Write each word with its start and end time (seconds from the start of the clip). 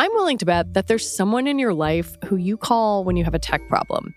I'm 0.00 0.14
willing 0.14 0.38
to 0.38 0.46
bet 0.46 0.72
that 0.72 0.86
there's 0.86 1.06
someone 1.06 1.46
in 1.46 1.58
your 1.58 1.74
life 1.74 2.16
who 2.24 2.36
you 2.36 2.56
call 2.56 3.04
when 3.04 3.18
you 3.18 3.24
have 3.24 3.34
a 3.34 3.38
tech 3.38 3.60
problem, 3.68 4.14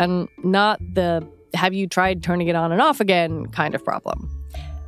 and 0.00 0.28
not 0.42 0.80
the 0.80 1.24
have 1.54 1.72
you 1.72 1.86
tried 1.86 2.24
turning 2.24 2.48
it 2.48 2.56
on 2.56 2.72
and 2.72 2.80
off 2.82 2.98
again 2.98 3.46
kind 3.52 3.76
of 3.76 3.84
problem, 3.84 4.28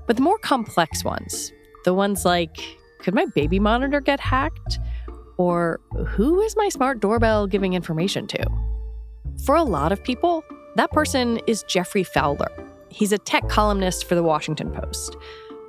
but 0.09 0.16
the 0.16 0.23
more 0.23 0.37
complex 0.38 1.05
ones. 1.05 1.52
The 1.84 1.95
ones 1.95 2.24
like, 2.24 2.57
could 2.98 3.15
my 3.15 3.27
baby 3.27 3.60
monitor 3.60 4.01
get 4.01 4.19
hacked? 4.19 4.80
Or 5.37 5.79
who 6.09 6.41
is 6.41 6.57
my 6.57 6.69
smart 6.69 6.98
doorbell 6.98 7.46
giving 7.46 7.74
information 7.74 8.27
to? 8.27 8.45
For 9.45 9.55
a 9.55 9.62
lot 9.62 9.93
of 9.93 10.02
people, 10.02 10.43
that 10.74 10.91
person 10.91 11.38
is 11.46 11.62
Geoffrey 11.69 12.02
Fowler. 12.02 12.51
He's 12.88 13.12
a 13.12 13.19
tech 13.19 13.48
columnist 13.48 14.09
for 14.09 14.16
the 14.16 14.23
Washington 14.24 14.73
Post, 14.73 15.16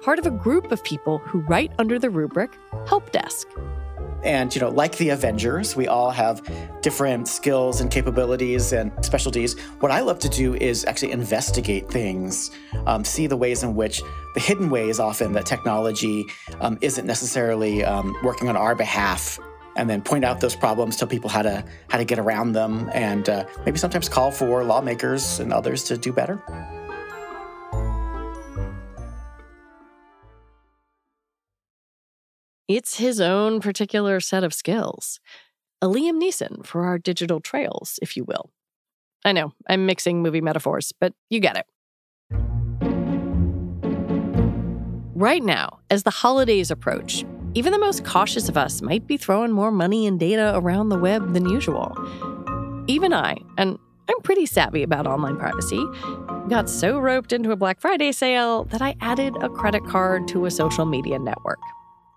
part 0.02 0.18
of 0.18 0.26
a 0.26 0.32
group 0.32 0.72
of 0.72 0.84
people 0.84 1.20
who 1.20 1.42
write 1.42 1.72
under 1.78 2.00
the 2.00 2.10
rubric 2.10 2.50
Help 2.88 3.12
Desk. 3.12 3.48
And, 4.26 4.54
you 4.56 4.60
know, 4.60 4.70
like 4.70 4.98
the 4.98 5.10
Avengers, 5.10 5.76
we 5.76 5.88
all 5.88 6.10
have 6.10 6.42
different 6.82 7.28
skills 7.28 7.80
and 7.80 7.92
capabilities 7.92 8.74
and 8.74 8.92
specialties. 9.06 9.58
What 9.80 9.92
I 9.92 10.00
love 10.00 10.18
to 10.20 10.30
do 10.30 10.56
is 10.56 10.84
actually 10.86 11.12
investigate 11.12 11.90
things, 11.90 12.50
um, 12.88 13.06
see 13.06 13.28
the 13.28 13.38
ways 13.38 13.62
in 13.62 13.76
which 13.76 14.02
the 14.34 14.40
hidden 14.40 14.70
ways 14.70 15.00
often 15.00 15.32
that 15.34 15.46
technology 15.46 16.26
um, 16.60 16.78
isn't 16.82 17.06
necessarily 17.06 17.84
um, 17.84 18.18
working 18.24 18.50
on 18.50 18.58
our 18.58 18.74
behalf 18.74 19.40
and 19.76 19.90
then 19.90 20.02
point 20.02 20.26
out 20.26 20.40
those 20.40 20.56
problems, 20.56 20.96
tell 20.96 21.08
people 21.08 21.30
how 21.30 21.42
to 21.42 21.64
how 21.90 21.98
to 21.98 22.06
get 22.06 22.18
around 22.18 22.54
them, 22.54 22.90
and 22.94 23.30
uh, 23.30 23.46
maybe 23.66 23.78
sometimes 23.78 24.08
call 24.10 24.32
for 24.32 24.64
lawmakers 24.64 25.40
and 25.40 25.52
others 25.52 25.84
to 25.84 25.98
do 25.98 26.12
better. 26.12 26.42
It's 32.68 32.98
his 32.98 33.22
own 33.22 33.60
particular 33.60 34.20
set 34.20 34.44
of 34.44 34.52
skills. 34.52 35.20
A 35.84 35.88
Liam 35.88 36.20
Neeson 36.20 36.66
for 36.66 36.84
our 36.86 36.98
digital 36.98 37.40
trails, 37.40 38.00
if 38.02 38.18
you 38.18 38.24
will. 38.24 38.50
I 39.24 39.34
know, 39.34 39.54
I'm 39.70 39.86
mixing 39.86 40.24
movie 40.24 40.42
metaphors, 40.42 40.92
but 41.00 41.14
you 41.30 41.40
get 41.40 41.58
it. 41.58 41.68
Right 45.14 45.44
now, 45.44 45.78
as 45.92 46.02
the 46.04 46.10
holidays 46.10 46.72
approach, 46.72 47.24
even 47.54 47.72
the 47.72 47.78
most 47.78 48.04
cautious 48.04 48.50
of 48.50 48.58
us 48.58 48.82
might 48.82 49.06
be 49.06 49.16
throwing 49.16 49.52
more 49.52 49.72
money 49.72 50.08
and 50.08 50.20
data 50.20 50.54
around 50.56 50.90
the 50.90 50.98
web 50.98 51.36
than 51.36 51.48
usual. 51.48 51.96
Even 52.88 53.14
I, 53.14 53.38
and 53.60 53.78
I'm 54.10 54.22
pretty 54.24 54.48
savvy 54.48 54.82
about 54.82 55.06
online 55.06 55.38
privacy, 55.38 55.86
got 56.50 56.68
so 56.68 56.98
roped 56.98 57.32
into 57.32 57.52
a 57.52 57.56
Black 57.56 57.80
Friday 57.80 58.12
sale 58.12 58.64
that 58.66 58.82
I 58.82 58.96
added 59.02 59.36
a 59.42 59.50
credit 59.50 59.86
card 59.86 60.28
to 60.30 60.48
a 60.48 60.52
social 60.52 60.86
media 60.86 61.20
network 61.20 61.60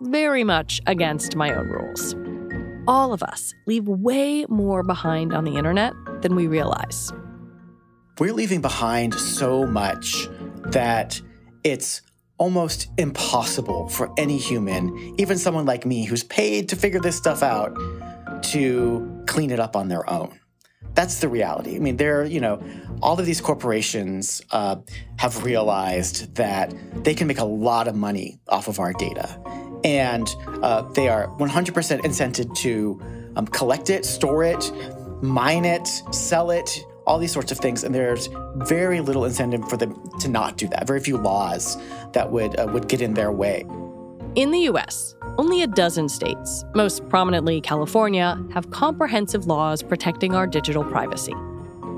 very 0.01 0.45
much 0.45 0.81
against 0.87 1.37
my 1.37 1.53
own 1.55 1.69
rules. 1.69 2.15
All 2.87 3.13
of 3.13 3.23
us 3.23 3.53
leave 3.67 3.87
way 3.87 4.47
more 4.49 4.83
behind 4.83 5.35
on 5.35 5.45
the 5.45 5.57
internet 5.57 5.93
than 6.23 6.35
we 6.35 6.47
realize. 6.47 7.13
We're 8.19 8.33
leaving 8.33 8.61
behind 8.61 9.15
so 9.15 9.67
much 9.67 10.29
that 10.67 11.21
it's 11.65 12.03
almost 12.39 12.89
impossible 12.97 13.89
for 13.89 14.13
any 14.17 14.39
human, 14.39 15.15
even 15.19 15.37
someone 15.37 15.67
like 15.67 15.85
me 15.85 16.05
who's 16.05 16.25
paid 16.25 16.69
to 16.69 16.77
figure 16.77 17.01
this 17.01 17.17
stuff 17.17 17.43
out, 17.43 17.77
to 18.45 19.23
clean 19.27 19.51
it 19.51 19.61
up 19.61 19.77
on 19.77 19.89
their 19.89 20.09
own. 20.09 20.39
That's 20.95 21.21
the 21.21 21.29
reality. 21.29 21.77
I 21.77 21.79
mean, 21.81 21.97
there, 21.97 22.25
you 22.25 22.41
know, 22.41 22.63
all 23.03 23.19
of 23.19 23.27
these 23.27 23.41
corporations 23.41 24.41
uh, 24.51 24.77
have 25.19 25.45
realized 25.45 26.35
that 26.37 26.73
they 27.05 27.15
can 27.15 27.27
make 27.27 27.39
a 27.39 27.45
lot 27.45 27.87
of 27.87 27.95
money 27.95 28.41
off 28.49 28.69
of 28.69 28.81
our 28.81 28.93
data 28.93 29.41
and 29.85 30.35
uh, 30.63 30.83
they 30.93 31.09
are 31.09 31.29
100% 31.39 32.01
incented 32.01 32.55
to 32.57 33.01
um, 33.37 33.47
collect 33.47 33.91
it, 33.91 34.05
store 34.05 34.45
it, 34.45 34.73
mine 35.23 35.65
it, 35.65 35.87
sell 36.13 36.51
it, 36.51 36.85
all 37.07 37.19
these 37.19 37.33
sorts 37.33 37.51
of 37.51 37.59
things. 37.59 37.85
And 37.85 37.95
there's 37.95 38.29
very 38.57 39.01
little 39.01 39.25
incentive 39.25 39.69
for 39.69 39.77
them 39.77 39.97
to 40.21 40.29
not 40.29 40.57
do 40.57 40.69
that. 40.69 40.87
Very 40.87 41.01
few 41.01 41.17
laws 41.17 41.77
that 42.13 42.31
would 42.31 42.59
uh, 42.59 42.67
would 42.73 42.89
get 42.89 43.01
in 43.01 43.15
their 43.15 43.33
way. 43.33 43.65
In 44.35 44.51
the 44.51 44.61
U.S., 44.61 45.17
only 45.39 45.63
a 45.63 45.67
dozen 45.67 46.09
states, 46.09 46.65
most 46.75 47.09
prominently 47.09 47.61
California, 47.61 48.39
have 48.53 48.71
comprehensive 48.71 49.47
laws 49.47 49.83
protecting 49.83 50.35
our 50.35 50.47
digital 50.47 50.85
privacy. 50.85 51.35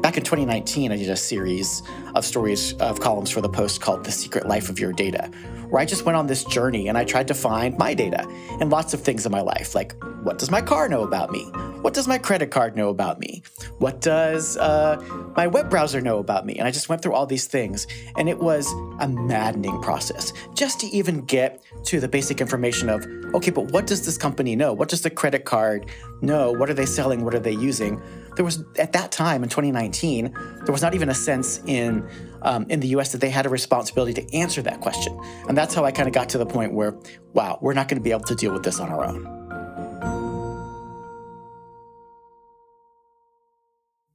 Back 0.01 0.17
in 0.17 0.23
2019, 0.23 0.93
I 0.93 0.97
did 0.97 1.11
a 1.11 1.17
series 1.17 1.83
of 2.15 2.25
stories 2.25 2.73
of 2.75 3.01
columns 3.01 3.31
for 3.31 3.43
the 3.43 3.49
Post 3.51 3.83
called 3.83 4.05
The 4.05 4.11
Secret 4.11 4.47
Life 4.47 4.71
of 4.71 4.79
Your 4.79 4.93
Data, 4.93 5.31
where 5.71 5.81
I 5.81 5.85
just 5.85 6.05
went 6.05 6.17
on 6.17 6.27
this 6.27 6.45
journey 6.45 6.89
and 6.89 6.99
I 6.99 7.05
tried 7.05 7.29
to 7.29 7.35
find 7.35 7.79
my 7.79 7.95
data 7.95 8.27
and 8.61 8.71
lots 8.71 8.95
of 8.95 9.01
things 9.01 9.25
in 9.25 9.33
my 9.33 9.41
life, 9.41 9.75
like 9.75 9.95
what 10.23 10.39
does 10.39 10.51
my 10.51 10.61
car 10.61 10.89
know 10.89 11.03
about 11.03 11.31
me? 11.31 11.45
What 11.81 11.95
does 11.95 12.07
my 12.07 12.19
credit 12.19 12.51
card 12.51 12.77
know 12.77 12.91
about 12.91 13.19
me? 13.19 13.43
What 13.79 14.03
does 14.03 14.59
uh, 14.59 15.01
my 15.35 15.47
web 15.47 15.71
browser 15.71 16.03
know 16.03 16.19
about 16.19 16.45
me? 16.45 16.57
And 16.57 16.69
I 16.69 16.71
just 16.71 16.91
went 16.91 17.01
through 17.01 17.15
all 17.15 17.25
these 17.25 17.47
things, 17.47 17.87
and 18.19 18.29
it 18.29 18.39
was 18.39 18.71
a 18.99 19.09
maddening 19.09 19.81
process 19.81 20.35
just 20.53 20.79
to 20.81 20.87
even 20.89 21.23
get 21.23 21.63
to 21.85 21.99
the 21.99 22.09
basic 22.09 22.43
information 22.43 22.91
of 22.91 23.07
okay, 23.35 23.51
but 23.51 23.73
what 23.73 23.87
does 23.87 24.05
this 24.05 24.19
company 24.19 24.55
know? 24.55 24.75
What 24.75 24.91
does 24.91 25.01
the 25.01 25.09
credit 25.09 25.47
card 25.47 25.87
know? 26.21 26.53
What 26.53 26.69
are 26.69 26.75
they 26.75 26.85
selling? 26.85 27.25
What 27.25 27.35
are 27.35 27.41
they 27.41 27.53
using? 27.53 28.03
There 28.37 28.45
was 28.45 28.63
at 28.79 28.93
that 28.93 29.11
time 29.11 29.43
in 29.43 29.49
2019, 29.49 30.33
there 30.65 30.73
was 30.73 30.83
not 30.83 30.95
even 30.95 31.09
a 31.09 31.15
sense 31.15 31.63
in 31.67 32.07
um, 32.43 32.67
in 32.69 32.81
the 32.81 32.89
US 32.89 33.13
that 33.13 33.21
they 33.21 33.31
had 33.31 33.47
a 33.47 33.49
responsibility 33.49 34.13
to 34.15 34.35
answer 34.37 34.63
that 34.63 34.81
question. 34.81 35.19
And 35.49 35.57
that's 35.57 35.75
how 35.75 35.85
I 35.85 35.93
kind 35.93 36.09
of 36.09 36.15
got 36.15 36.29
to 36.31 36.39
the 36.39 36.47
point 36.47 36.73
where, 36.73 36.99
wow, 37.33 37.59
we're 37.61 37.75
not 37.75 37.89
going 37.89 37.99
to 37.99 38.05
be 38.05 38.11
able 38.11 38.25
to 38.25 38.35
deal 38.35 38.53
with 38.53 38.63
this 38.63 38.81
on 38.81 38.91
our 38.91 39.05
own. 39.05 39.37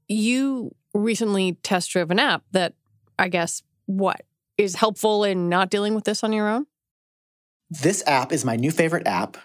You 0.08 0.76
recently 0.94 1.58
test 1.64 1.92
drove 1.92 2.12
an 2.12 2.20
app 2.20 2.44
that 2.52 2.74
I 3.18 3.28
guess 3.28 3.64
what 3.86 4.22
is 4.58 4.76
helpful 4.76 5.24
in 5.24 5.50
not 5.50 5.70
dealing 5.70 5.96
with 5.96 6.06
this 6.06 6.24
on 6.24 6.34
your 6.34 6.48
own? 6.48 6.68
This 7.70 8.04
app 8.06 8.32
is 8.32 8.46
my 8.46 8.56
new 8.56 8.72
favorite 8.72 9.08
app, 9.08 9.38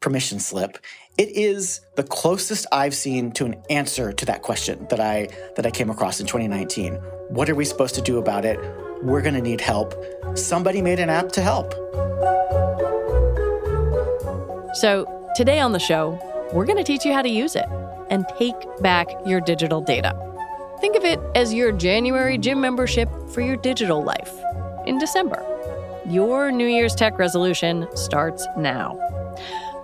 Permission 0.00 0.38
Slip. 0.38 0.78
It 1.18 1.30
is 1.30 1.80
the 1.96 2.02
closest 2.02 2.66
I've 2.70 2.94
seen 2.94 3.32
to 3.32 3.46
an 3.46 3.56
answer 3.70 4.12
to 4.12 4.26
that 4.26 4.42
question 4.42 4.86
that 4.90 5.00
I 5.00 5.28
that 5.56 5.64
I 5.66 5.70
came 5.70 5.90
across 5.90 6.20
in 6.20 6.26
2019. 6.26 6.94
What 7.28 7.48
are 7.48 7.54
we 7.54 7.64
supposed 7.64 7.94
to 7.96 8.02
do 8.02 8.18
about 8.18 8.44
it? 8.44 8.60
We're 9.02 9.22
going 9.22 9.34
to 9.34 9.42
need 9.42 9.60
help. 9.60 9.94
Somebody 10.34 10.82
made 10.82 11.00
an 11.00 11.10
app 11.10 11.32
to 11.32 11.42
help. 11.42 11.72
So, 14.74 15.30
today 15.34 15.58
on 15.58 15.72
the 15.72 15.78
show, 15.78 16.20
we're 16.52 16.66
going 16.66 16.76
to 16.76 16.84
teach 16.84 17.04
you 17.04 17.12
how 17.12 17.22
to 17.22 17.28
use 17.28 17.56
it 17.56 17.66
and 18.10 18.26
take 18.38 18.54
back 18.80 19.08
your 19.24 19.40
digital 19.40 19.80
data. 19.80 20.14
Think 20.80 20.96
of 20.96 21.04
it 21.04 21.18
as 21.34 21.54
your 21.54 21.72
January 21.72 22.36
gym 22.36 22.60
membership 22.60 23.08
for 23.30 23.40
your 23.40 23.56
digital 23.56 24.02
life 24.02 24.32
in 24.86 24.98
December. 24.98 25.44
Your 26.06 26.52
New 26.52 26.66
Year's 26.66 26.94
tech 26.94 27.18
resolution 27.18 27.88
starts 27.96 28.46
now. 28.56 28.98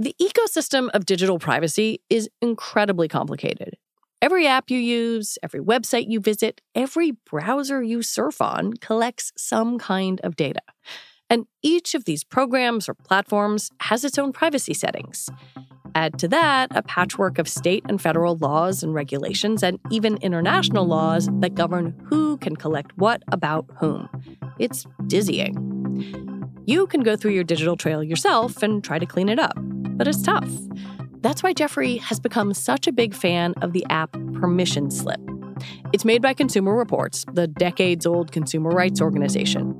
The 0.00 0.14
ecosystem 0.22 0.90
of 0.94 1.06
digital 1.06 1.40
privacy 1.40 2.02
is 2.08 2.28
incredibly 2.40 3.08
complicated. 3.08 3.76
Every 4.22 4.46
app 4.46 4.70
you 4.70 4.78
use, 4.78 5.38
every 5.42 5.58
website 5.58 6.06
you 6.08 6.20
visit, 6.20 6.60
every 6.72 7.16
browser 7.28 7.82
you 7.82 8.02
surf 8.02 8.40
on 8.40 8.74
collects 8.74 9.32
some 9.36 9.76
kind 9.76 10.20
of 10.22 10.36
data. 10.36 10.62
And 11.28 11.46
each 11.64 11.96
of 11.96 12.04
these 12.04 12.22
programs 12.22 12.88
or 12.88 12.94
platforms 12.94 13.70
has 13.80 14.04
its 14.04 14.18
own 14.18 14.32
privacy 14.32 14.72
settings. 14.72 15.28
Add 15.96 16.16
to 16.20 16.28
that 16.28 16.68
a 16.76 16.82
patchwork 16.82 17.40
of 17.40 17.48
state 17.48 17.84
and 17.88 18.00
federal 18.00 18.36
laws 18.36 18.84
and 18.84 18.94
regulations, 18.94 19.64
and 19.64 19.80
even 19.90 20.16
international 20.18 20.86
laws 20.86 21.28
that 21.40 21.56
govern 21.56 21.92
who 22.08 22.36
can 22.36 22.54
collect 22.54 22.96
what 22.98 23.24
about 23.32 23.66
whom. 23.80 24.08
It's 24.60 24.86
dizzying. 25.08 26.27
You 26.68 26.86
can 26.86 27.02
go 27.02 27.16
through 27.16 27.32
your 27.32 27.44
digital 27.44 27.76
trail 27.76 28.04
yourself 28.04 28.62
and 28.62 28.84
try 28.84 28.98
to 28.98 29.06
clean 29.06 29.30
it 29.30 29.38
up 29.38 29.58
but 29.98 30.06
it's 30.06 30.22
tough. 30.22 30.48
That's 31.20 31.42
why 31.42 31.52
Geoffrey 31.52 31.96
has 31.96 32.20
become 32.20 32.54
such 32.54 32.86
a 32.86 32.92
big 32.92 33.12
fan 33.12 33.52
of 33.60 33.72
the 33.72 33.84
app 33.90 34.12
Permission 34.34 34.90
Slip. 34.90 35.20
It's 35.92 36.04
made 36.04 36.22
by 36.22 36.34
Consumer 36.34 36.74
Reports, 36.74 37.24
the 37.32 37.48
decades 37.48 38.06
old 38.06 38.30
consumer 38.30 38.70
rights 38.70 39.00
organization. 39.00 39.74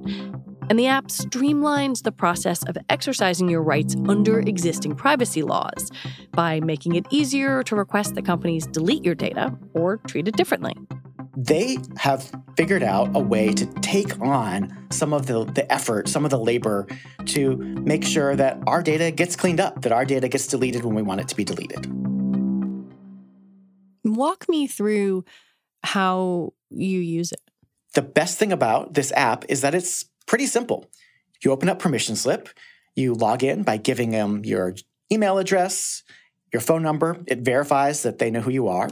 And 0.69 0.79
the 0.79 0.89
app 0.89 1.07
streamlines 1.07 2.03
the 2.03 2.13
process 2.13 2.65
of 2.65 2.77
exercising 2.91 3.49
your 3.49 3.63
rights 3.63 3.95
under 4.09 4.41
existing 4.41 4.97
privacy 4.97 5.43
laws 5.43 5.91
by 6.33 6.61
making 6.61 6.97
it 6.97 7.07
easier 7.11 7.63
to 7.63 7.77
request 7.77 8.17
that 8.17 8.27
companies 8.27 8.67
delete 8.67 9.05
your 9.05 9.15
data 9.15 9.57
or 9.73 9.99
treat 9.99 10.27
it 10.27 10.37
differently 10.37 10.75
they 11.41 11.79
have 11.97 12.33
figured 12.57 12.83
out 12.83 13.15
a 13.15 13.21
way 13.21 13.53
to 13.53 13.65
take 13.81 14.21
on 14.21 14.77
some 14.91 15.13
of 15.13 15.27
the, 15.27 15.45
the 15.45 15.73
effort, 15.73 16.09
some 16.09 16.25
of 16.25 16.33
the 16.33 16.39
labor 16.39 16.89
to 17.27 17.57
make 17.57 18.03
sure 18.05 18.35
that 18.35 18.59
our 18.67 18.83
data 18.83 19.13
gets 19.13 19.37
cleaned 19.37 19.61
up, 19.61 19.83
that 19.83 19.93
our 19.93 20.05
data 20.05 20.27
gets 20.29 20.49
deleted 20.49 20.85
when 20.85 20.97
we 20.97 21.03
want 21.03 21.21
it 21.21 21.29
to 21.29 21.37
be 21.37 21.45
deleted. 21.45 21.87
Walk 24.05 24.49
me 24.49 24.67
through 24.67 25.25
how 25.85 26.55
you 26.71 26.99
use 26.99 27.31
it. 27.31 27.41
The 27.95 28.03
best 28.03 28.37
thing 28.37 28.51
about 28.51 28.95
this 28.95 29.13
app 29.13 29.45
is 29.49 29.61
that 29.61 29.77
it's 29.77 30.07
pretty 30.27 30.47
simple. 30.47 30.91
You 31.45 31.53
open 31.53 31.69
up 31.69 31.79
Permission 31.79 32.17
Slip, 32.17 32.49
you 32.97 33.15
log 33.15 33.45
in 33.45 33.63
by 33.63 33.77
giving 33.77 34.11
them 34.11 34.45
your 34.45 34.75
email 35.13 35.39
address, 35.39 36.03
your 36.53 36.61
phone 36.61 36.83
number. 36.83 37.23
It 37.29 37.43
verifies 37.43 38.03
that 38.03 38.19
they 38.19 38.29
know 38.29 38.41
who 38.41 38.51
you 38.51 38.67
are. 38.67 38.91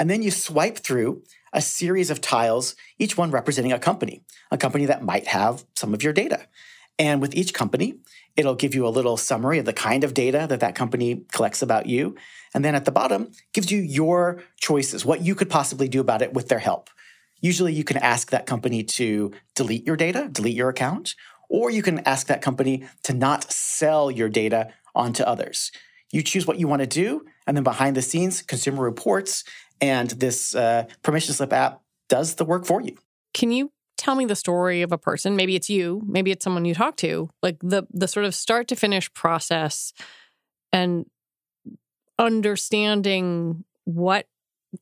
And 0.00 0.08
then 0.08 0.22
you 0.22 0.30
swipe 0.30 0.78
through 0.78 1.22
a 1.52 1.60
series 1.60 2.10
of 2.10 2.22
tiles, 2.22 2.74
each 2.98 3.18
one 3.18 3.30
representing 3.30 3.72
a 3.72 3.78
company, 3.78 4.22
a 4.50 4.56
company 4.56 4.86
that 4.86 5.04
might 5.04 5.26
have 5.26 5.64
some 5.76 5.92
of 5.92 6.02
your 6.02 6.14
data. 6.14 6.46
And 6.98 7.20
with 7.20 7.34
each 7.34 7.52
company, 7.52 7.96
it'll 8.34 8.54
give 8.54 8.74
you 8.74 8.86
a 8.86 8.88
little 8.88 9.18
summary 9.18 9.58
of 9.58 9.66
the 9.66 9.74
kind 9.74 10.02
of 10.02 10.14
data 10.14 10.46
that 10.48 10.60
that 10.60 10.74
company 10.74 11.24
collects 11.32 11.60
about 11.60 11.84
you. 11.84 12.16
And 12.54 12.64
then 12.64 12.74
at 12.74 12.86
the 12.86 12.92
bottom, 12.92 13.32
gives 13.52 13.70
you 13.70 13.78
your 13.78 14.42
choices, 14.56 15.04
what 15.04 15.20
you 15.20 15.34
could 15.34 15.50
possibly 15.50 15.88
do 15.88 16.00
about 16.00 16.22
it 16.22 16.32
with 16.32 16.48
their 16.48 16.58
help. 16.58 16.88
Usually, 17.42 17.72
you 17.72 17.84
can 17.84 17.96
ask 17.98 18.30
that 18.30 18.46
company 18.46 18.82
to 18.82 19.32
delete 19.54 19.86
your 19.86 19.96
data, 19.96 20.28
delete 20.32 20.56
your 20.56 20.70
account, 20.70 21.14
or 21.48 21.70
you 21.70 21.82
can 21.82 22.00
ask 22.00 22.26
that 22.28 22.42
company 22.42 22.86
to 23.02 23.12
not 23.12 23.50
sell 23.52 24.10
your 24.10 24.28
data 24.28 24.72
onto 24.94 25.22
others. 25.22 25.72
You 26.12 26.22
choose 26.22 26.46
what 26.46 26.58
you 26.58 26.68
want 26.68 26.80
to 26.80 26.86
do, 26.86 27.24
and 27.46 27.56
then 27.56 27.64
behind 27.64 27.96
the 27.96 28.02
scenes, 28.02 28.42
Consumer 28.42 28.82
Reports 28.82 29.44
and 29.80 30.10
this 30.10 30.54
uh, 30.54 30.86
permission 31.02 31.34
slip 31.34 31.52
app 31.52 31.80
does 32.08 32.34
the 32.34 32.44
work 32.44 32.66
for 32.66 32.80
you. 32.80 32.96
Can 33.34 33.52
you 33.52 33.72
tell 33.96 34.14
me 34.14 34.24
the 34.24 34.36
story 34.36 34.82
of 34.82 34.92
a 34.92 34.98
person? 34.98 35.36
Maybe 35.36 35.56
it's 35.56 35.70
you, 35.70 36.02
maybe 36.06 36.30
it's 36.30 36.44
someone 36.44 36.64
you 36.64 36.74
talk 36.74 36.96
to, 36.96 37.30
like 37.42 37.58
the 37.60 37.84
the 37.92 38.08
sort 38.08 38.26
of 38.26 38.34
start 38.34 38.68
to 38.68 38.76
finish 38.76 39.12
process 39.14 39.92
and 40.72 41.06
understanding 42.18 43.64
what 43.84 44.26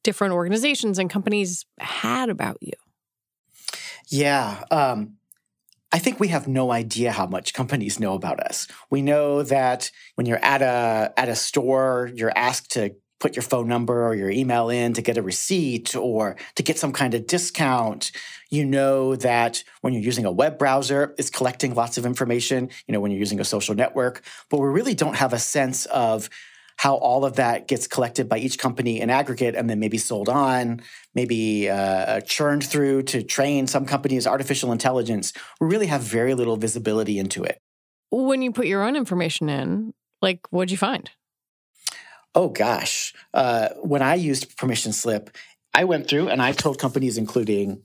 different 0.03 0.35
organizations 0.35 0.99
and 0.99 1.09
companies 1.09 1.65
had 1.79 2.29
about 2.29 2.59
you. 2.61 2.73
Yeah. 4.09 4.65
Um, 4.71 5.15
I 5.91 5.99
think 5.99 6.21
we 6.21 6.29
have 6.29 6.47
no 6.47 6.71
idea 6.71 7.13
how 7.13 7.27
much 7.27 7.55
companies 7.55 7.99
know 7.99 8.15
about 8.15 8.41
us. 8.41 8.69
We 8.91 9.01
know 9.01 9.43
that 9.43 9.91
when 10.17 10.27
you're 10.27 10.45
at 10.45 10.61
a 10.61 11.13
at 11.17 11.29
a 11.29 11.35
store, 11.35 12.11
you're 12.15 12.37
asked 12.37 12.73
to 12.73 12.95
put 13.21 13.37
your 13.37 13.43
phone 13.43 13.69
number 13.69 14.07
or 14.07 14.15
your 14.15 14.31
email 14.31 14.69
in 14.69 14.93
to 14.95 15.03
get 15.03 15.19
a 15.19 15.23
receipt 15.23 15.97
or 15.97 16.37
to 16.55 16.63
get 16.63 16.79
some 16.79 16.93
kind 16.93 17.15
of 17.15 17.27
discount. 17.27 18.13
You 18.51 18.65
know 18.65 19.17
that 19.17 19.63
when 19.81 19.93
you're 19.93 20.03
using 20.03 20.25
a 20.25 20.33
web 20.33 20.59
browser, 20.59 21.15
it's 21.19 21.31
collecting 21.31 21.75
lots 21.75 21.99
of 21.99 22.07
information, 22.07 22.71
you 22.87 22.93
know, 22.93 23.01
when 23.01 23.11
you're 23.11 23.19
using 23.19 23.41
a 23.41 23.45
social 23.45 23.75
network, 23.75 24.23
but 24.51 24.59
we 24.59 24.69
really 24.69 24.95
don't 24.95 25.17
have 25.17 25.33
a 25.33 25.39
sense 25.39 25.87
of 25.87 26.31
how 26.79 26.95
all 26.95 27.25
of 27.25 27.35
that 27.37 27.67
gets 27.67 27.89
collected 27.89 28.29
by 28.29 28.39
each 28.39 28.57
company 28.57 29.01
in 29.01 29.11
aggregate 29.11 29.57
and 29.57 29.69
then 29.69 29.81
maybe 29.81 29.99
sold 29.99 30.29
on, 30.29 30.81
maybe 31.13 31.69
uh, 31.69 32.21
churned 32.21 32.65
through 32.65 33.03
to 33.03 33.21
train 33.21 33.67
some 33.67 33.85
companies 33.85 34.29
artificial 34.29 34.71
intelligence. 34.71 35.33
We 35.61 35.67
really 35.67 35.89
have 35.89 36.03
very 36.03 36.35
little 36.35 36.57
visibility 36.57 37.19
into 37.19 37.43
it. 37.43 37.59
When 38.11 38.43
you 38.43 38.53
put 38.53 38.69
your 38.69 38.85
own 38.85 38.95
information 38.95 39.49
in, 39.49 39.93
like 40.23 40.41
what'd 40.51 40.71
you 40.71 40.77
find? 40.77 41.11
Oh 42.39 42.51
gosh. 42.51 43.13
Uh, 43.35 43.71
when 43.83 44.01
I 44.01 44.15
used 44.15 44.57
permission 44.57 44.93
slip, 44.93 45.37
I 45.75 45.83
went 45.83 46.07
through 46.07 46.29
and 46.29 46.41
I 46.41 46.53
told 46.53 46.79
companies 46.79 47.19
including 47.19 47.83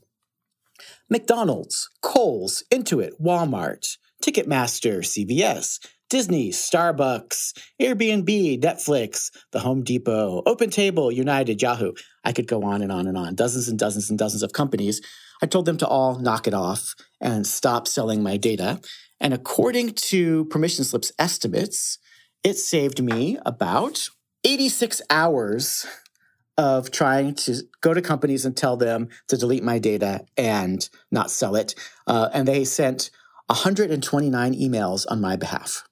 McDonald's, 1.10 1.90
Kohl's, 2.02 2.62
Intuit, 2.70 3.20
Walmart, 3.20 3.96
Ticketmaster, 4.22 4.98
CVS, 5.00 5.84
Disney, 6.08 6.50
Starbucks, 6.50 7.58
Airbnb, 7.82 8.62
Netflix, 8.62 9.32
the 9.50 9.58
Home 9.58 9.82
Depot, 9.82 10.42
OpenTable, 10.46 11.12
United, 11.12 11.60
Yahoo. 11.60 11.92
I 12.22 12.30
could 12.30 12.46
go 12.46 12.62
on 12.62 12.80
and 12.80 12.92
on 12.92 13.08
and 13.08 13.18
on. 13.18 13.34
Dozens 13.34 13.66
and 13.66 13.76
dozens 13.76 14.08
and 14.08 14.16
dozens 14.16 14.44
of 14.44 14.52
companies. 14.52 15.00
I 15.42 15.46
told 15.46 15.66
them 15.66 15.78
to 15.78 15.88
all 15.88 16.20
knock 16.20 16.46
it 16.46 16.54
off 16.54 16.94
and 17.20 17.44
stop 17.44 17.88
selling 17.88 18.22
my 18.22 18.36
data. 18.36 18.80
And 19.20 19.34
according 19.34 19.94
to 19.94 20.44
Permission 20.44 20.84
Slip's 20.84 21.10
estimates, 21.18 21.98
it 22.44 22.56
saved 22.56 23.02
me 23.02 23.36
about 23.44 24.10
86 24.44 25.02
hours 25.10 25.86
of 26.56 26.90
trying 26.90 27.34
to 27.34 27.62
go 27.80 27.92
to 27.94 28.00
companies 28.00 28.44
and 28.44 28.56
tell 28.56 28.76
them 28.76 29.08
to 29.28 29.36
delete 29.36 29.64
my 29.64 29.78
data 29.78 30.24
and 30.36 30.88
not 31.10 31.30
sell 31.30 31.56
it. 31.56 31.74
Uh, 32.06 32.28
and 32.32 32.46
they 32.46 32.64
sent 32.64 33.10
129 33.46 34.54
emails 34.54 35.04
on 35.08 35.20
my 35.20 35.36
behalf. 35.36 35.84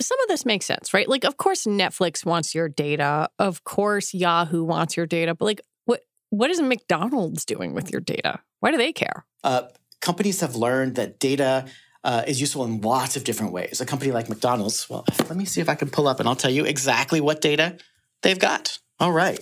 Some 0.00 0.18
of 0.20 0.28
this 0.28 0.44
makes 0.44 0.66
sense, 0.66 0.92
right? 0.92 1.08
Like, 1.08 1.24
of 1.24 1.36
course, 1.36 1.64
Netflix 1.64 2.26
wants 2.26 2.54
your 2.54 2.68
data. 2.68 3.28
Of 3.38 3.62
course, 3.62 4.12
Yahoo 4.12 4.64
wants 4.64 4.96
your 4.96 5.06
data. 5.06 5.34
But 5.34 5.44
like, 5.44 5.60
what 5.84 6.00
what 6.30 6.50
is 6.50 6.60
McDonald's 6.60 7.44
doing 7.44 7.72
with 7.72 7.92
your 7.92 8.00
data? 8.00 8.40
Why 8.58 8.72
do 8.72 8.78
they 8.78 8.92
care? 8.92 9.24
Uh, 9.44 9.62
companies 10.00 10.40
have 10.40 10.56
learned 10.56 10.96
that 10.96 11.20
data 11.20 11.66
uh, 12.04 12.24
is 12.26 12.40
useful 12.40 12.64
in 12.64 12.80
lots 12.80 13.16
of 13.16 13.24
different 13.24 13.52
ways. 13.52 13.80
A 13.80 13.86
company 13.86 14.12
like 14.12 14.28
McDonald's, 14.28 14.88
well, 14.88 15.04
let 15.28 15.36
me 15.36 15.44
see 15.44 15.60
if 15.60 15.68
I 15.68 15.74
can 15.74 15.90
pull 15.90 16.08
up 16.08 16.20
and 16.20 16.28
I'll 16.28 16.36
tell 16.36 16.50
you 16.50 16.64
exactly 16.64 17.20
what 17.20 17.40
data 17.40 17.76
they've 18.22 18.38
got. 18.38 18.78
All 18.98 19.12
right. 19.12 19.40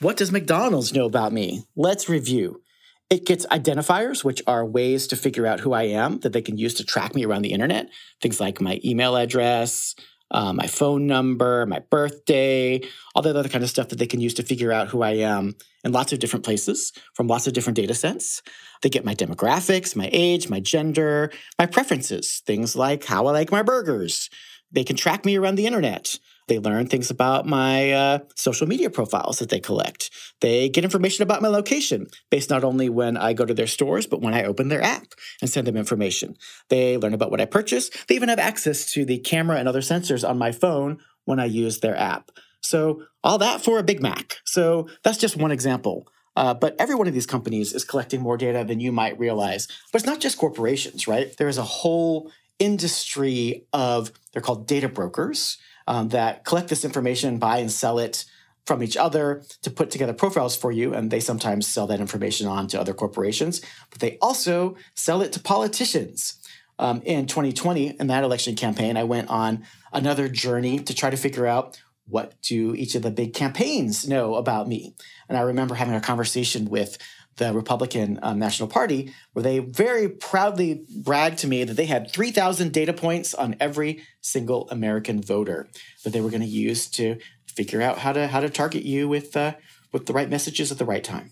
What 0.00 0.16
does 0.16 0.32
McDonald's 0.32 0.92
know 0.92 1.06
about 1.06 1.32
me? 1.32 1.64
Let's 1.76 2.08
review. 2.08 2.62
It 3.08 3.26
gets 3.26 3.46
identifiers, 3.46 4.24
which 4.24 4.42
are 4.46 4.64
ways 4.64 5.06
to 5.08 5.16
figure 5.16 5.46
out 5.46 5.60
who 5.60 5.74
I 5.74 5.82
am 5.82 6.20
that 6.20 6.32
they 6.32 6.40
can 6.40 6.56
use 6.56 6.74
to 6.74 6.84
track 6.84 7.14
me 7.14 7.24
around 7.24 7.42
the 7.42 7.52
internet. 7.52 7.88
Things 8.22 8.40
like 8.40 8.60
my 8.60 8.80
email 8.82 9.16
address, 9.16 9.94
uh, 10.32 10.52
my 10.52 10.66
phone 10.66 11.06
number, 11.06 11.64
my 11.66 11.78
birthday, 11.90 12.80
all 13.14 13.22
that 13.22 13.36
other 13.36 13.48
kind 13.48 13.62
of 13.62 13.70
stuff 13.70 13.88
that 13.88 13.98
they 13.98 14.06
can 14.06 14.20
use 14.20 14.34
to 14.34 14.42
figure 14.42 14.72
out 14.72 14.88
who 14.88 15.02
I 15.02 15.12
am 15.12 15.54
in 15.84 15.92
lots 15.92 16.12
of 16.12 16.18
different 16.18 16.44
places 16.44 16.92
from 17.14 17.28
lots 17.28 17.46
of 17.46 17.52
different 17.52 17.76
data 17.76 17.94
sets. 17.94 18.42
They 18.82 18.88
get 18.88 19.04
my 19.04 19.14
demographics, 19.14 19.94
my 19.94 20.08
age, 20.12 20.48
my 20.48 20.60
gender, 20.60 21.30
my 21.58 21.66
preferences, 21.66 22.42
things 22.46 22.74
like 22.74 23.04
how 23.04 23.26
I 23.26 23.32
like 23.32 23.52
my 23.52 23.62
burgers. 23.62 24.30
They 24.72 24.84
can 24.84 24.96
track 24.96 25.24
me 25.24 25.36
around 25.36 25.56
the 25.56 25.66
internet. 25.66 26.18
They 26.48 26.58
learn 26.58 26.86
things 26.86 27.10
about 27.10 27.46
my 27.46 27.92
uh, 27.92 28.18
social 28.34 28.66
media 28.66 28.90
profiles 28.90 29.38
that 29.38 29.48
they 29.48 29.60
collect. 29.60 30.10
They 30.40 30.68
get 30.68 30.84
information 30.84 31.22
about 31.22 31.42
my 31.42 31.48
location 31.48 32.06
based 32.30 32.50
not 32.50 32.64
only 32.64 32.88
when 32.88 33.16
I 33.16 33.32
go 33.32 33.44
to 33.44 33.54
their 33.54 33.66
stores, 33.66 34.06
but 34.06 34.20
when 34.20 34.34
I 34.34 34.44
open 34.44 34.68
their 34.68 34.82
app 34.82 35.06
and 35.40 35.48
send 35.48 35.66
them 35.66 35.76
information. 35.76 36.36
They 36.68 36.96
learn 36.96 37.14
about 37.14 37.30
what 37.30 37.40
I 37.40 37.46
purchase. 37.46 37.90
They 38.08 38.16
even 38.16 38.28
have 38.28 38.38
access 38.38 38.90
to 38.92 39.04
the 39.04 39.18
camera 39.18 39.58
and 39.58 39.68
other 39.68 39.80
sensors 39.80 40.28
on 40.28 40.38
my 40.38 40.52
phone 40.52 40.98
when 41.24 41.38
I 41.38 41.44
use 41.44 41.80
their 41.80 41.96
app. 41.96 42.30
So, 42.60 43.04
all 43.24 43.38
that 43.38 43.60
for 43.60 43.78
a 43.78 43.82
Big 43.82 44.00
Mac. 44.00 44.38
So, 44.44 44.88
that's 45.02 45.18
just 45.18 45.36
one 45.36 45.50
example. 45.50 46.06
Uh, 46.36 46.54
but 46.54 46.74
every 46.78 46.94
one 46.94 47.06
of 47.06 47.14
these 47.14 47.26
companies 47.26 47.72
is 47.72 47.84
collecting 47.84 48.20
more 48.20 48.36
data 48.36 48.64
than 48.64 48.80
you 48.80 48.90
might 48.92 49.18
realize. 49.18 49.68
But 49.92 50.00
it's 50.00 50.06
not 50.06 50.20
just 50.20 50.38
corporations, 50.38 51.06
right? 51.06 51.36
There 51.36 51.48
is 51.48 51.58
a 51.58 51.62
whole 51.62 52.30
industry 52.58 53.66
of, 53.72 54.12
they're 54.32 54.42
called 54.42 54.66
data 54.66 54.88
brokers 54.88 55.58
um, 55.86 56.08
that 56.08 56.44
collect 56.44 56.68
this 56.68 56.84
information, 56.84 57.38
buy 57.38 57.58
and 57.58 57.70
sell 57.70 57.98
it 57.98 58.24
from 58.66 58.82
each 58.82 58.96
other 58.96 59.42
to 59.62 59.70
put 59.70 59.90
together 59.90 60.12
profiles 60.12 60.56
for 60.56 60.70
you. 60.70 60.94
And 60.94 61.10
they 61.10 61.20
sometimes 61.20 61.66
sell 61.66 61.86
that 61.88 62.00
information 62.00 62.46
on 62.46 62.68
to 62.68 62.80
other 62.80 62.94
corporations, 62.94 63.60
but 63.90 64.00
they 64.00 64.18
also 64.20 64.76
sell 64.94 65.20
it 65.22 65.32
to 65.32 65.40
politicians. 65.40 66.38
Um, 66.78 67.02
in 67.04 67.26
2020, 67.26 67.96
in 68.00 68.06
that 68.06 68.24
election 68.24 68.56
campaign, 68.56 68.96
I 68.96 69.04
went 69.04 69.28
on 69.28 69.64
another 69.92 70.28
journey 70.28 70.78
to 70.80 70.94
try 70.94 71.10
to 71.10 71.16
figure 71.16 71.46
out 71.46 71.80
what 72.08 72.34
do 72.42 72.74
each 72.74 72.94
of 72.94 73.02
the 73.02 73.10
big 73.10 73.34
campaigns 73.34 74.08
know 74.08 74.34
about 74.34 74.68
me. 74.68 74.94
And 75.28 75.38
I 75.38 75.42
remember 75.42 75.74
having 75.74 75.94
a 75.94 76.00
conversation 76.00 76.66
with 76.66 76.98
the 77.36 77.52
Republican 77.52 78.18
um, 78.22 78.38
National 78.38 78.68
Party, 78.68 79.12
where 79.32 79.42
they 79.42 79.58
very 79.58 80.08
proudly 80.08 80.84
bragged 80.96 81.38
to 81.38 81.46
me 81.46 81.64
that 81.64 81.74
they 81.74 81.86
had 81.86 82.10
3,000 82.10 82.72
data 82.72 82.92
points 82.92 83.34
on 83.34 83.56
every 83.58 84.02
single 84.20 84.68
American 84.70 85.22
voter 85.22 85.68
that 86.04 86.10
they 86.10 86.20
were 86.20 86.30
going 86.30 86.42
to 86.42 86.46
use 86.46 86.88
to 86.90 87.18
figure 87.46 87.82
out 87.82 87.98
how 87.98 88.12
to 88.12 88.26
how 88.28 88.40
to 88.40 88.48
target 88.48 88.82
you 88.82 89.08
with 89.08 89.36
uh, 89.36 89.54
with 89.92 90.06
the 90.06 90.12
right 90.12 90.28
messages 90.28 90.72
at 90.72 90.78
the 90.78 90.84
right 90.84 91.04
time. 91.04 91.30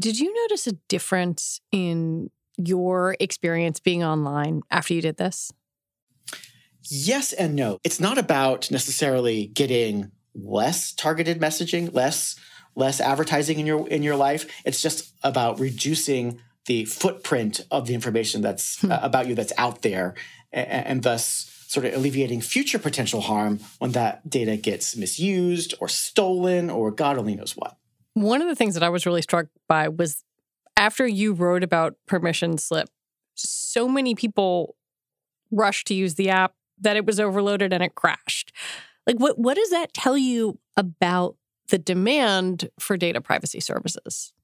Did 0.00 0.18
you 0.18 0.34
notice 0.34 0.66
a 0.66 0.72
difference 0.88 1.60
in 1.70 2.30
your 2.56 3.16
experience 3.20 3.80
being 3.80 4.02
online 4.04 4.62
after 4.70 4.94
you 4.94 5.02
did 5.02 5.16
this? 5.16 5.52
Yes 6.90 7.32
and 7.32 7.54
no. 7.54 7.78
It's 7.84 8.00
not 8.00 8.18
about 8.18 8.70
necessarily 8.70 9.46
getting 9.46 10.10
less 10.34 10.92
targeted 10.92 11.40
messaging, 11.40 11.92
less 11.94 12.36
less 12.74 13.00
advertising 13.00 13.58
in 13.58 13.66
your 13.66 13.88
in 13.88 14.02
your 14.02 14.16
life. 14.16 14.46
It's 14.64 14.82
just 14.82 15.14
about 15.22 15.60
reducing 15.60 16.40
the 16.66 16.84
footprint 16.84 17.60
of 17.70 17.86
the 17.86 17.94
information 17.94 18.40
that's 18.40 18.80
hmm. 18.80 18.92
uh, 18.92 19.00
about 19.02 19.26
you 19.26 19.34
that's 19.34 19.52
out 19.58 19.82
there, 19.82 20.14
and, 20.52 20.86
and 20.86 21.02
thus 21.02 21.48
sort 21.68 21.86
of 21.86 21.94
alleviating 21.94 22.40
future 22.40 22.78
potential 22.78 23.22
harm 23.22 23.58
when 23.78 23.92
that 23.92 24.28
data 24.28 24.56
gets 24.56 24.94
misused 24.94 25.74
or 25.80 25.88
stolen 25.88 26.68
or 26.68 26.90
God 26.90 27.16
only 27.16 27.34
knows 27.34 27.56
what. 27.56 27.78
One 28.12 28.42
of 28.42 28.48
the 28.48 28.54
things 28.54 28.74
that 28.74 28.82
I 28.82 28.90
was 28.90 29.06
really 29.06 29.22
struck 29.22 29.46
by 29.68 29.88
was 29.88 30.22
after 30.76 31.06
you 31.06 31.32
wrote 31.32 31.62
about 31.62 31.94
permission 32.06 32.58
slip, 32.58 32.90
so 33.34 33.88
many 33.88 34.14
people 34.14 34.76
rushed 35.50 35.86
to 35.86 35.94
use 35.94 36.16
the 36.16 36.28
app 36.28 36.52
that 36.78 36.96
it 36.96 37.06
was 37.06 37.18
overloaded 37.18 37.72
and 37.72 37.82
it 37.82 37.94
crashed. 37.94 38.52
Like 39.06 39.16
what 39.16 39.38
what 39.38 39.54
does 39.54 39.70
that 39.70 39.94
tell 39.94 40.18
you 40.18 40.58
about 40.76 41.36
the 41.72 41.78
demand 41.78 42.68
for 42.78 42.98
data 42.98 43.20
privacy 43.20 43.58
services. 43.58 44.34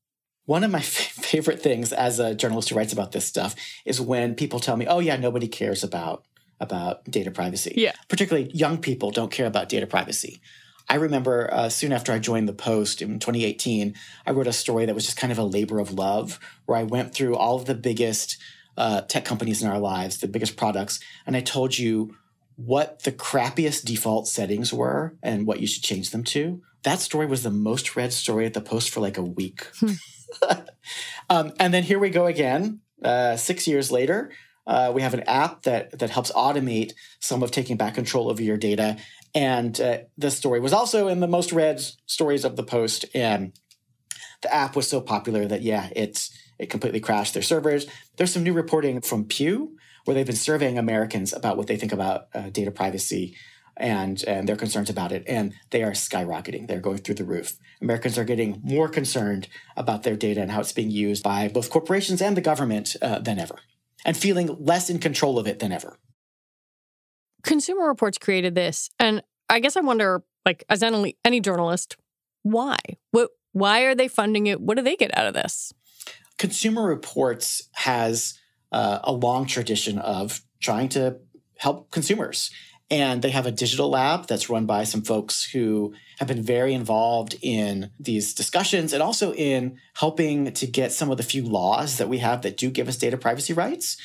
One 0.47 0.65
of 0.65 0.71
my 0.71 0.79
f- 0.79 0.87
favorite 0.87 1.63
things 1.63 1.93
as 1.93 2.19
a 2.19 2.35
journalist 2.35 2.71
who 2.71 2.77
writes 2.77 2.93
about 2.93 3.13
this 3.13 3.27
stuff 3.27 3.55
is 3.85 4.01
when 4.01 4.35
people 4.35 4.59
tell 4.59 4.77
me, 4.77 4.87
"Oh 4.89 4.99
yeah, 4.99 5.17
nobody 5.17 5.47
cares 5.47 5.85
about 5.85 6.25
about 6.59 7.05
data 7.05 7.31
privacy." 7.31 7.75
Yeah. 7.77 7.93
Particularly 8.09 8.51
young 8.53 8.79
people 8.79 9.11
don't 9.11 9.31
care 9.31 9.47
about 9.47 9.69
data 9.69 9.87
privacy. 9.87 10.41
I 10.89 10.95
remember 10.95 11.53
uh, 11.53 11.69
soon 11.69 11.93
after 11.93 12.13
I 12.13 12.19
joined 12.19 12.49
the 12.49 12.55
Post 12.55 13.03
in 13.03 13.19
2018, 13.19 13.95
I 14.27 14.31
wrote 14.31 14.47
a 14.47 14.55
story 14.55 14.87
that 14.87 14.95
was 14.95 15.05
just 15.05 15.19
kind 15.19 15.31
of 15.31 15.39
a 15.39 15.45
labor 15.45 15.79
of 15.81 15.93
love, 15.93 16.41
where 16.65 16.79
I 16.79 16.85
went 16.85 17.13
through 17.13 17.37
all 17.37 17.57
of 17.57 17.67
the 17.67 17.75
biggest 17.75 18.39
uh, 18.79 19.03
tech 19.03 19.27
companies 19.27 19.63
in 19.63 19.69
our 19.69 19.79
lives, 19.79 20.17
the 20.17 20.29
biggest 20.29 20.57
products, 20.57 20.99
and 21.27 21.37
I 21.37 21.43
told 21.43 21.77
you 21.77 22.17
what 22.57 23.03
the 23.03 23.13
crappiest 23.13 23.85
default 23.85 24.29
settings 24.29 24.73
were 24.73 25.15
and 25.23 25.47
what 25.47 25.61
you 25.61 25.67
should 25.67 25.85
change 25.85 26.11
them 26.11 26.25
to. 26.25 26.63
That 26.85 27.01
story 27.01 27.27
was 27.27 27.43
the 27.43 27.51
most 27.51 27.97
read 27.97 28.13
story 28.13 28.47
at 28.47 28.55
the 28.55 28.61
Post 28.61 28.91
for 28.91 29.01
like 29.01 29.19
a 29.19 29.23
week. 29.23 29.67
Hmm. 29.81 29.93
um, 31.31 31.53
and 31.59 31.73
then 31.73 31.83
here 31.83 31.99
we 31.99 32.11
go 32.11 32.27
again, 32.27 32.81
uh, 33.03 33.37
six 33.37 33.67
years 33.67 33.91
later. 33.91 34.31
Uh, 34.67 34.93
we 34.95 35.01
have 35.01 35.15
an 35.15 35.23
app 35.23 35.63
that 35.63 35.99
that 35.99 36.11
helps 36.11 36.31
automate 36.33 36.93
some 37.21 37.43
of 37.43 37.51
taking 37.51 37.77
back 37.77 37.95
control 37.95 38.31
over 38.31 38.43
your 38.43 38.59
data. 38.59 38.99
And 39.35 39.81
uh, 39.81 39.99
this 40.17 40.37
story 40.37 40.61
was 40.61 40.73
also 40.73 41.09
in 41.09 41.21
the 41.21 41.27
most 41.27 41.53
read 41.53 41.81
stories 42.07 42.45
of 42.45 42.57
the 42.57 42.63
Post. 42.63 43.07
And 43.15 43.53
the 44.43 44.55
app 44.55 44.77
was 44.77 44.89
so 44.89 45.01
popular 45.01 45.47
that 45.47 45.63
yeah, 45.63 45.89
it's 45.97 46.31
it 46.59 46.71
completely 46.71 47.01
crashed 47.01 47.35
their 47.35 47.43
servers. 47.43 47.87
There's 48.17 48.33
some 48.33 48.43
new 48.43 48.53
reporting 48.53 49.01
from 49.01 49.25
Pew 49.25 49.77
where 50.05 50.15
they've 50.15 50.27
been 50.27 50.37
surveying 50.37 50.79
Americans 50.79 51.33
about 51.33 51.57
what 51.57 51.67
they 51.67 51.77
think 51.77 51.93
about 51.93 52.29
uh, 52.35 52.51
data 52.51 52.71
privacy 52.71 53.37
and, 53.79 54.23
and 54.25 54.49
their 54.49 54.57
concerns 54.57 54.91
about 54.91 55.13
it. 55.13 55.25
And 55.27 55.55
they 55.71 55.83
are 55.83 55.93
skyrocketing. 55.93 56.67
They're 56.67 56.81
going 56.81 56.99
through 56.99 57.15
the 57.15 57.25
roof. 57.25 57.57
Americans 57.81 58.19
are 58.19 58.25
getting 58.25 58.61
more 58.63 58.89
concerned 58.89 59.49
about 59.77 60.03
their 60.03 60.17
data 60.17 60.41
and 60.43 60.51
how 60.51 60.61
it's 60.61 60.73
being 60.73 60.91
used 60.91 61.23
by 61.23 61.49
both 61.49 61.71
corporations 61.71 62.21
and 62.21 62.37
the 62.37 62.41
government 62.41 62.97
uh, 63.01 63.21
than 63.21 63.39
ever, 63.39 63.57
and 64.05 64.17
feeling 64.17 64.57
less 64.59 64.91
in 64.91 64.99
control 64.99 65.39
of 65.39 65.47
it 65.47 65.61
than 65.61 65.73
ever. 65.73 65.97
Consumer 67.45 67.87
Reports 67.87 68.19
created 68.19 68.55
this. 68.55 68.91
And 68.99 69.23
I 69.49 69.61
guess 69.61 69.77
I 69.77 69.81
wonder, 69.81 70.23
like, 70.45 70.65
as 70.69 70.83
any, 70.83 71.17
any 71.25 71.41
journalist, 71.41 71.97
why? 72.43 72.79
What, 73.13 73.31
why 73.53 73.83
are 73.83 73.95
they 73.95 74.09
funding 74.09 74.47
it? 74.47 74.61
What 74.61 74.77
do 74.77 74.83
they 74.83 74.97
get 74.97 75.17
out 75.17 75.27
of 75.27 75.35
this? 75.35 75.73
Consumer 76.37 76.85
Reports 76.85 77.69
has 77.75 78.39
uh, 78.73 78.99
a 79.05 79.13
long 79.13 79.47
tradition 79.47 79.99
of 79.99 80.43
trying 80.61 80.89
to 80.91 81.19
help 81.57 81.91
consumers. 81.91 82.51
And 82.90 83.21
they 83.21 83.30
have 83.30 83.47
a 83.47 83.52
digital 83.52 83.90
lab 83.90 84.26
that's 84.26 84.49
run 84.49 84.64
by 84.64 84.85
some 84.85 85.02
folks 85.02 85.45
who 85.45 85.95
have 86.18 86.28
been 86.28 86.42
very 86.42 86.73
involved 86.73 87.37
in 87.42 87.90
these 88.00 88.33
discussions 88.33 88.92
and 88.92 89.02
also 89.02 89.35
in 89.35 89.78
helping 89.95 90.52
to 90.52 90.66
get 90.66 90.92
some 90.92 91.11
of 91.11 91.18
the 91.18 91.23
few 91.23 91.42
laws 91.42 91.99
that 91.99 92.09
we 92.09 92.18
have 92.18 92.42
that 92.42 92.57
do 92.57 92.71
give 92.71 92.88
us 92.88 92.97
data 92.97 93.18
privacy 93.18 93.52
rights. 93.52 93.99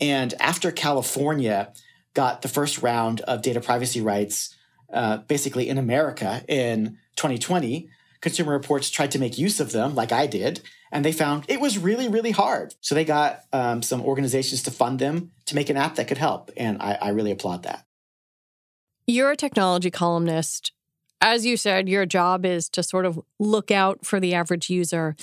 And 0.00 0.34
after 0.40 0.72
California 0.72 1.72
got 2.12 2.42
the 2.42 2.48
first 2.48 2.82
round 2.82 3.20
of 3.22 3.42
data 3.42 3.60
privacy 3.60 4.00
rights, 4.00 4.56
uh, 4.92 5.18
basically 5.18 5.68
in 5.68 5.78
America 5.78 6.42
in 6.48 6.98
2020, 7.16 7.88
Consumer 8.20 8.52
Reports 8.52 8.90
tried 8.90 9.10
to 9.12 9.18
make 9.18 9.38
use 9.38 9.60
of 9.60 9.72
them, 9.72 9.94
like 9.94 10.10
I 10.10 10.26
did, 10.26 10.62
and 10.90 11.04
they 11.04 11.12
found 11.12 11.44
it 11.46 11.60
was 11.60 11.78
really, 11.78 12.08
really 12.08 12.30
hard. 12.30 12.74
So 12.80 12.94
they 12.94 13.04
got 13.04 13.42
um, 13.52 13.82
some 13.82 14.00
organizations 14.00 14.62
to 14.62 14.70
fund 14.70 14.98
them 14.98 15.30
to 15.46 15.54
make 15.54 15.68
an 15.68 15.76
app 15.76 15.96
that 15.96 16.08
could 16.08 16.18
help. 16.18 16.50
And 16.56 16.80
I, 16.80 16.96
I 17.00 17.08
really 17.10 17.30
applaud 17.30 17.64
that. 17.64 17.84
You're 19.06 19.32
a 19.32 19.36
technology 19.36 19.90
columnist. 19.90 20.72
As 21.20 21.44
you 21.44 21.56
said, 21.56 21.88
your 21.88 22.06
job 22.06 22.44
is 22.44 22.68
to 22.70 22.82
sort 22.82 23.06
of 23.06 23.20
look 23.38 23.70
out 23.70 24.04
for 24.04 24.20
the 24.20 24.34
average 24.34 24.70
user. 24.70 25.14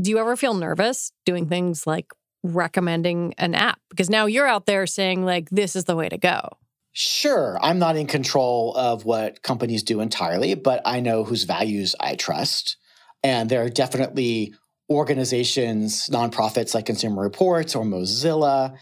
Do 0.00 0.10
you 0.10 0.18
ever 0.18 0.36
feel 0.36 0.54
nervous 0.54 1.12
doing 1.24 1.46
things 1.46 1.86
like 1.86 2.12
recommending 2.42 3.34
an 3.38 3.54
app? 3.54 3.80
Because 3.90 4.10
now 4.10 4.26
you're 4.26 4.46
out 4.46 4.66
there 4.66 4.86
saying, 4.86 5.24
like, 5.24 5.48
this 5.50 5.76
is 5.76 5.84
the 5.84 5.96
way 5.96 6.08
to 6.08 6.18
go. 6.18 6.50
Sure, 6.92 7.58
I'm 7.60 7.78
not 7.78 7.96
in 7.96 8.06
control 8.06 8.74
of 8.74 9.04
what 9.04 9.42
companies 9.42 9.82
do 9.82 10.00
entirely, 10.00 10.54
but 10.54 10.80
I 10.86 11.00
know 11.00 11.24
whose 11.24 11.44
values 11.44 11.94
I 12.00 12.14
trust. 12.14 12.78
And 13.22 13.50
there 13.50 13.62
are 13.62 13.68
definitely 13.68 14.54
organizations, 14.88 16.08
nonprofits 16.08 16.74
like 16.74 16.86
Consumer 16.86 17.22
Reports 17.22 17.74
or 17.74 17.84
Mozilla, 17.84 18.76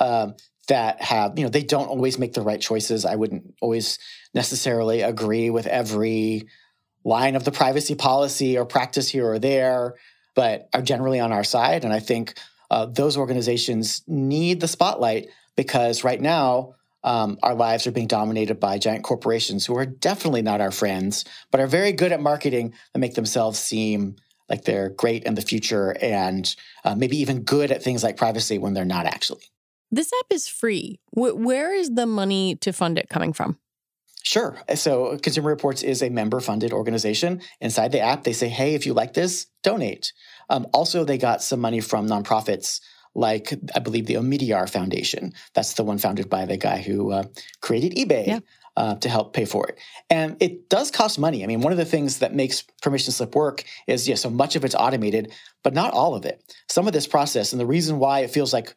um, 0.00 0.34
that 0.70 1.02
have, 1.02 1.36
you 1.36 1.44
know, 1.44 1.50
they 1.50 1.64
don't 1.64 1.88
always 1.88 2.16
make 2.16 2.32
the 2.32 2.42
right 2.42 2.60
choices. 2.60 3.04
I 3.04 3.16
wouldn't 3.16 3.54
always 3.60 3.98
necessarily 4.34 5.02
agree 5.02 5.50
with 5.50 5.66
every 5.66 6.46
line 7.04 7.34
of 7.34 7.42
the 7.42 7.50
privacy 7.50 7.96
policy 7.96 8.56
or 8.56 8.64
practice 8.64 9.08
here 9.08 9.28
or 9.28 9.40
there, 9.40 9.96
but 10.36 10.68
are 10.72 10.80
generally 10.80 11.18
on 11.18 11.32
our 11.32 11.42
side. 11.42 11.84
And 11.84 11.92
I 11.92 11.98
think 11.98 12.38
uh, 12.70 12.86
those 12.86 13.16
organizations 13.16 14.04
need 14.06 14.60
the 14.60 14.68
spotlight 14.68 15.26
because 15.56 16.04
right 16.04 16.20
now, 16.20 16.76
um, 17.02 17.38
our 17.42 17.54
lives 17.54 17.86
are 17.88 17.92
being 17.92 18.06
dominated 18.06 18.60
by 18.60 18.78
giant 18.78 19.02
corporations 19.02 19.66
who 19.66 19.76
are 19.76 19.86
definitely 19.86 20.42
not 20.42 20.60
our 20.60 20.70
friends, 20.70 21.24
but 21.50 21.60
are 21.60 21.66
very 21.66 21.92
good 21.92 22.12
at 22.12 22.20
marketing 22.20 22.74
and 22.94 23.00
make 23.00 23.14
themselves 23.14 23.58
seem 23.58 24.16
like 24.48 24.64
they're 24.64 24.90
great 24.90 25.24
in 25.24 25.34
the 25.34 25.42
future 25.42 25.96
and 26.00 26.54
uh, 26.84 26.94
maybe 26.94 27.16
even 27.16 27.42
good 27.42 27.72
at 27.72 27.82
things 27.82 28.04
like 28.04 28.16
privacy 28.16 28.58
when 28.58 28.74
they're 28.74 28.84
not 28.84 29.06
actually. 29.06 29.50
This 29.90 30.12
app 30.20 30.26
is 30.30 30.48
free. 30.48 31.00
where 31.12 31.74
is 31.74 31.94
the 31.94 32.06
money 32.06 32.56
to 32.56 32.72
fund 32.72 32.98
it 32.98 33.08
coming 33.08 33.32
from? 33.32 33.58
Sure. 34.22 34.56
So 34.74 35.18
Consumer 35.18 35.48
Reports 35.48 35.82
is 35.82 36.02
a 36.02 36.10
member 36.10 36.40
funded 36.40 36.72
organization. 36.72 37.40
Inside 37.60 37.92
the 37.92 38.00
app, 38.00 38.24
they 38.24 38.32
say, 38.32 38.48
hey, 38.48 38.74
if 38.74 38.86
you 38.86 38.92
like 38.92 39.14
this, 39.14 39.46
donate. 39.62 40.12
Um, 40.50 40.66
also, 40.72 41.04
they 41.04 41.18
got 41.18 41.42
some 41.42 41.60
money 41.60 41.80
from 41.80 42.06
nonprofits 42.06 42.80
like, 43.14 43.52
I 43.74 43.80
believe, 43.80 44.06
the 44.06 44.14
Omidyar 44.14 44.68
Foundation. 44.70 45.32
That's 45.54 45.74
the 45.74 45.84
one 45.84 45.98
founded 45.98 46.28
by 46.28 46.44
the 46.44 46.56
guy 46.56 46.80
who 46.80 47.12
uh, 47.12 47.24
created 47.60 47.92
eBay. 47.96 48.26
Yeah. 48.26 48.38
Uh, 48.76 48.94
to 48.94 49.08
help 49.08 49.34
pay 49.34 49.44
for 49.44 49.66
it. 49.66 49.78
And 50.08 50.36
it 50.40 50.70
does 50.70 50.92
cost 50.92 51.18
money. 51.18 51.42
I 51.42 51.48
mean, 51.48 51.60
one 51.60 51.72
of 51.72 51.76
the 51.76 51.84
things 51.84 52.20
that 52.20 52.34
makes 52.34 52.62
permission 52.80 53.12
slip 53.12 53.34
work 53.34 53.64
is, 53.88 54.08
yeah, 54.08 54.14
so 54.14 54.30
much 54.30 54.54
of 54.54 54.64
it's 54.64 54.76
automated, 54.76 55.32
but 55.64 55.74
not 55.74 55.92
all 55.92 56.14
of 56.14 56.24
it. 56.24 56.40
Some 56.70 56.86
of 56.86 56.92
this 56.92 57.06
process, 57.06 57.52
and 57.52 57.60
the 57.60 57.66
reason 57.66 57.98
why 57.98 58.20
it 58.20 58.30
feels 58.30 58.52
like 58.52 58.74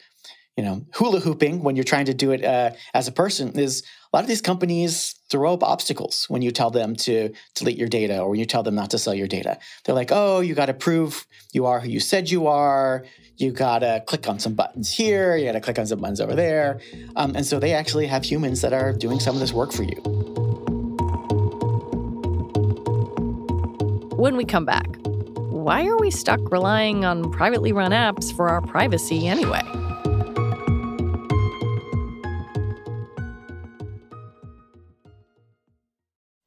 you 0.57 0.63
know, 0.63 0.86
hula 0.93 1.19
hooping 1.19 1.63
when 1.63 1.75
you're 1.75 1.83
trying 1.83 2.05
to 2.05 2.13
do 2.13 2.31
it 2.31 2.43
uh, 2.43 2.72
as 2.93 3.07
a 3.07 3.12
person 3.12 3.57
is 3.57 3.81
a 3.81 4.15
lot 4.15 4.24
of 4.24 4.27
these 4.27 4.41
companies 4.41 5.15
throw 5.29 5.53
up 5.53 5.63
obstacles 5.63 6.25
when 6.29 6.43
you 6.43 6.51
tell 6.51 6.69
them 6.69 6.95
to 6.95 7.33
delete 7.55 7.77
your 7.77 7.88
data 7.88 8.19
or 8.19 8.29
when 8.29 8.39
you 8.39 8.45
tell 8.45 8.62
them 8.62 8.75
not 8.75 8.91
to 8.91 9.00
sell 9.00 9.15
your 9.15 9.27
data. 9.27 9.57
They're 9.83 9.95
like, 9.95 10.12
oh, 10.12 10.41
you 10.41 10.53
got 10.53 10.67
to 10.67 10.74
prove 10.75 11.25
you 11.53 11.65
are 11.65 11.79
who 11.79 11.89
you 11.89 12.00
said 12.00 12.29
you 12.29 12.45
are. 12.45 13.03
You 13.38 13.51
got 13.51 13.79
to 13.79 14.03
click 14.05 14.29
on 14.29 14.38
some 14.38 14.53
buttons 14.53 14.91
here. 14.93 15.36
You 15.36 15.45
got 15.45 15.53
to 15.53 15.62
click 15.62 15.79
on 15.79 15.88
some 15.88 16.00
buttons 16.00 16.22
over 16.22 16.36
there. 16.36 16.79
Um, 17.15 17.36
and 17.36 17.45
so 17.45 17.60
they 17.60 17.74
actually 17.74 18.05
have 18.05 18.24
humans 18.24 18.62
that 18.62 18.74
are 18.74 18.93
doing 18.93 19.19
some 19.19 19.33
of 19.33 19.41
this 19.41 19.53
work 19.53 19.72
for 19.74 19.83
you. 19.83 20.00
When 24.15 24.38
we 24.38 24.45
come 24.45 24.65
back, 24.65 24.88
why 25.50 25.88
are 25.88 25.98
we 25.98 26.12
stuck 26.12 26.39
relying 26.51 27.05
on 27.05 27.31
privately 27.31 27.72
run 27.72 27.91
apps 27.91 28.36
for 28.36 28.50
our 28.50 28.62
privacy 28.62 29.27
anyway? 29.27 29.63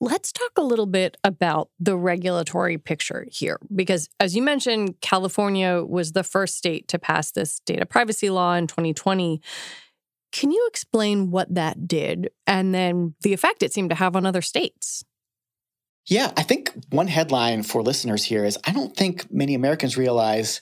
Let's 0.00 0.30
talk 0.30 0.52
a 0.56 0.62
little 0.62 0.86
bit 0.86 1.16
about 1.24 1.70
the 1.80 1.96
regulatory 1.96 2.76
picture 2.76 3.26
here. 3.30 3.58
Because 3.74 4.08
as 4.20 4.36
you 4.36 4.42
mentioned, 4.42 5.00
California 5.00 5.82
was 5.82 6.12
the 6.12 6.22
first 6.22 6.56
state 6.56 6.86
to 6.88 6.98
pass 6.98 7.30
this 7.30 7.60
data 7.60 7.86
privacy 7.86 8.28
law 8.28 8.54
in 8.54 8.66
2020. 8.66 9.40
Can 10.32 10.50
you 10.50 10.66
explain 10.70 11.30
what 11.30 11.54
that 11.54 11.88
did 11.88 12.28
and 12.46 12.74
then 12.74 13.14
the 13.22 13.32
effect 13.32 13.62
it 13.62 13.72
seemed 13.72 13.88
to 13.88 13.96
have 13.96 14.16
on 14.16 14.26
other 14.26 14.42
states? 14.42 15.02
Yeah, 16.06 16.30
I 16.36 16.42
think 16.42 16.72
one 16.90 17.08
headline 17.08 17.62
for 17.62 17.82
listeners 17.82 18.22
here 18.22 18.44
is 18.44 18.58
I 18.64 18.72
don't 18.72 18.94
think 18.94 19.32
many 19.32 19.54
Americans 19.54 19.96
realize 19.96 20.60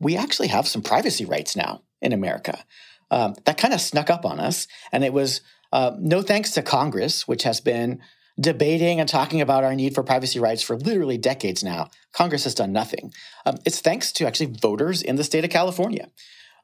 we 0.00 0.16
actually 0.16 0.48
have 0.48 0.66
some 0.66 0.82
privacy 0.82 1.24
rights 1.24 1.56
now 1.56 1.82
in 2.00 2.12
America. 2.12 2.64
Um, 3.10 3.34
that 3.44 3.58
kind 3.58 3.74
of 3.74 3.80
snuck 3.80 4.10
up 4.10 4.24
on 4.24 4.40
us. 4.40 4.66
And 4.90 5.04
it 5.04 5.12
was 5.12 5.42
uh, 5.72 5.92
no 5.98 6.22
thanks 6.22 6.52
to 6.52 6.62
Congress, 6.62 7.28
which 7.28 7.44
has 7.44 7.60
been 7.60 8.00
debating 8.38 9.00
and 9.00 9.08
talking 9.08 9.40
about 9.40 9.64
our 9.64 9.74
need 9.74 9.94
for 9.94 10.02
privacy 10.02 10.38
rights 10.38 10.62
for 10.62 10.76
literally 10.76 11.18
decades 11.18 11.64
now. 11.64 11.88
Congress 12.12 12.44
has 12.44 12.54
done 12.54 12.72
nothing. 12.72 13.12
Um, 13.44 13.56
it's 13.64 13.80
thanks 13.80 14.12
to 14.12 14.26
actually 14.26 14.54
voters 14.60 15.02
in 15.02 15.16
the 15.16 15.24
state 15.24 15.44
of 15.44 15.50
California. 15.50 16.10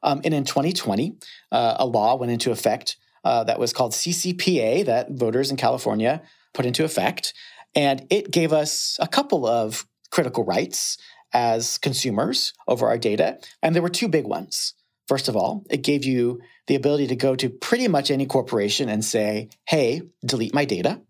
Um, 0.03 0.21
and 0.23 0.33
in 0.33 0.43
2020, 0.43 1.15
uh, 1.51 1.75
a 1.79 1.85
law 1.85 2.15
went 2.15 2.31
into 2.31 2.51
effect 2.51 2.97
uh, 3.23 3.43
that 3.45 3.59
was 3.59 3.73
called 3.73 3.93
CCPA 3.93 4.85
that 4.85 5.11
voters 5.11 5.49
in 5.49 5.57
California 5.57 6.21
put 6.53 6.65
into 6.65 6.83
effect. 6.83 7.33
And 7.73 8.05
it 8.09 8.29
gave 8.29 8.53
us 8.53 8.97
a 8.99 9.07
couple 9.07 9.47
of 9.47 9.87
critical 10.11 10.43
rights 10.43 10.97
as 11.33 11.77
consumers 11.79 12.53
over 12.67 12.87
our 12.87 12.97
data. 12.97 13.39
And 13.63 13.73
there 13.73 13.81
were 13.81 13.89
two 13.89 14.07
big 14.07 14.25
ones. 14.25 14.75
First 15.07 15.27
of 15.27 15.35
all, 15.35 15.65
it 15.69 15.81
gave 15.81 16.05
you 16.05 16.39
the 16.67 16.75
ability 16.75 17.07
to 17.07 17.15
go 17.15 17.35
to 17.35 17.49
pretty 17.49 17.87
much 17.87 18.11
any 18.11 18.25
corporation 18.25 18.89
and 18.89 19.03
say, 19.03 19.49
hey, 19.67 20.03
delete 20.25 20.53
my 20.53 20.65
data. 20.65 21.01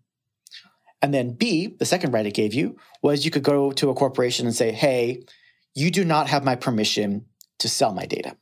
And 1.04 1.12
then 1.12 1.32
B, 1.32 1.66
the 1.66 1.84
second 1.84 2.12
right 2.12 2.24
it 2.24 2.32
gave 2.32 2.54
you 2.54 2.78
was 3.02 3.26
you 3.26 3.30
could 3.30 3.42
go 3.42 3.72
to 3.72 3.90
a 3.90 3.94
corporation 3.94 4.46
and 4.46 4.56
say, 4.56 4.72
hey, 4.72 5.26
you 5.74 5.90
do 5.90 6.02
not 6.02 6.28
have 6.28 6.44
my 6.44 6.56
permission 6.56 7.26
to 7.58 7.68
sell 7.68 7.92
my 7.92 8.06
data. 8.06 8.38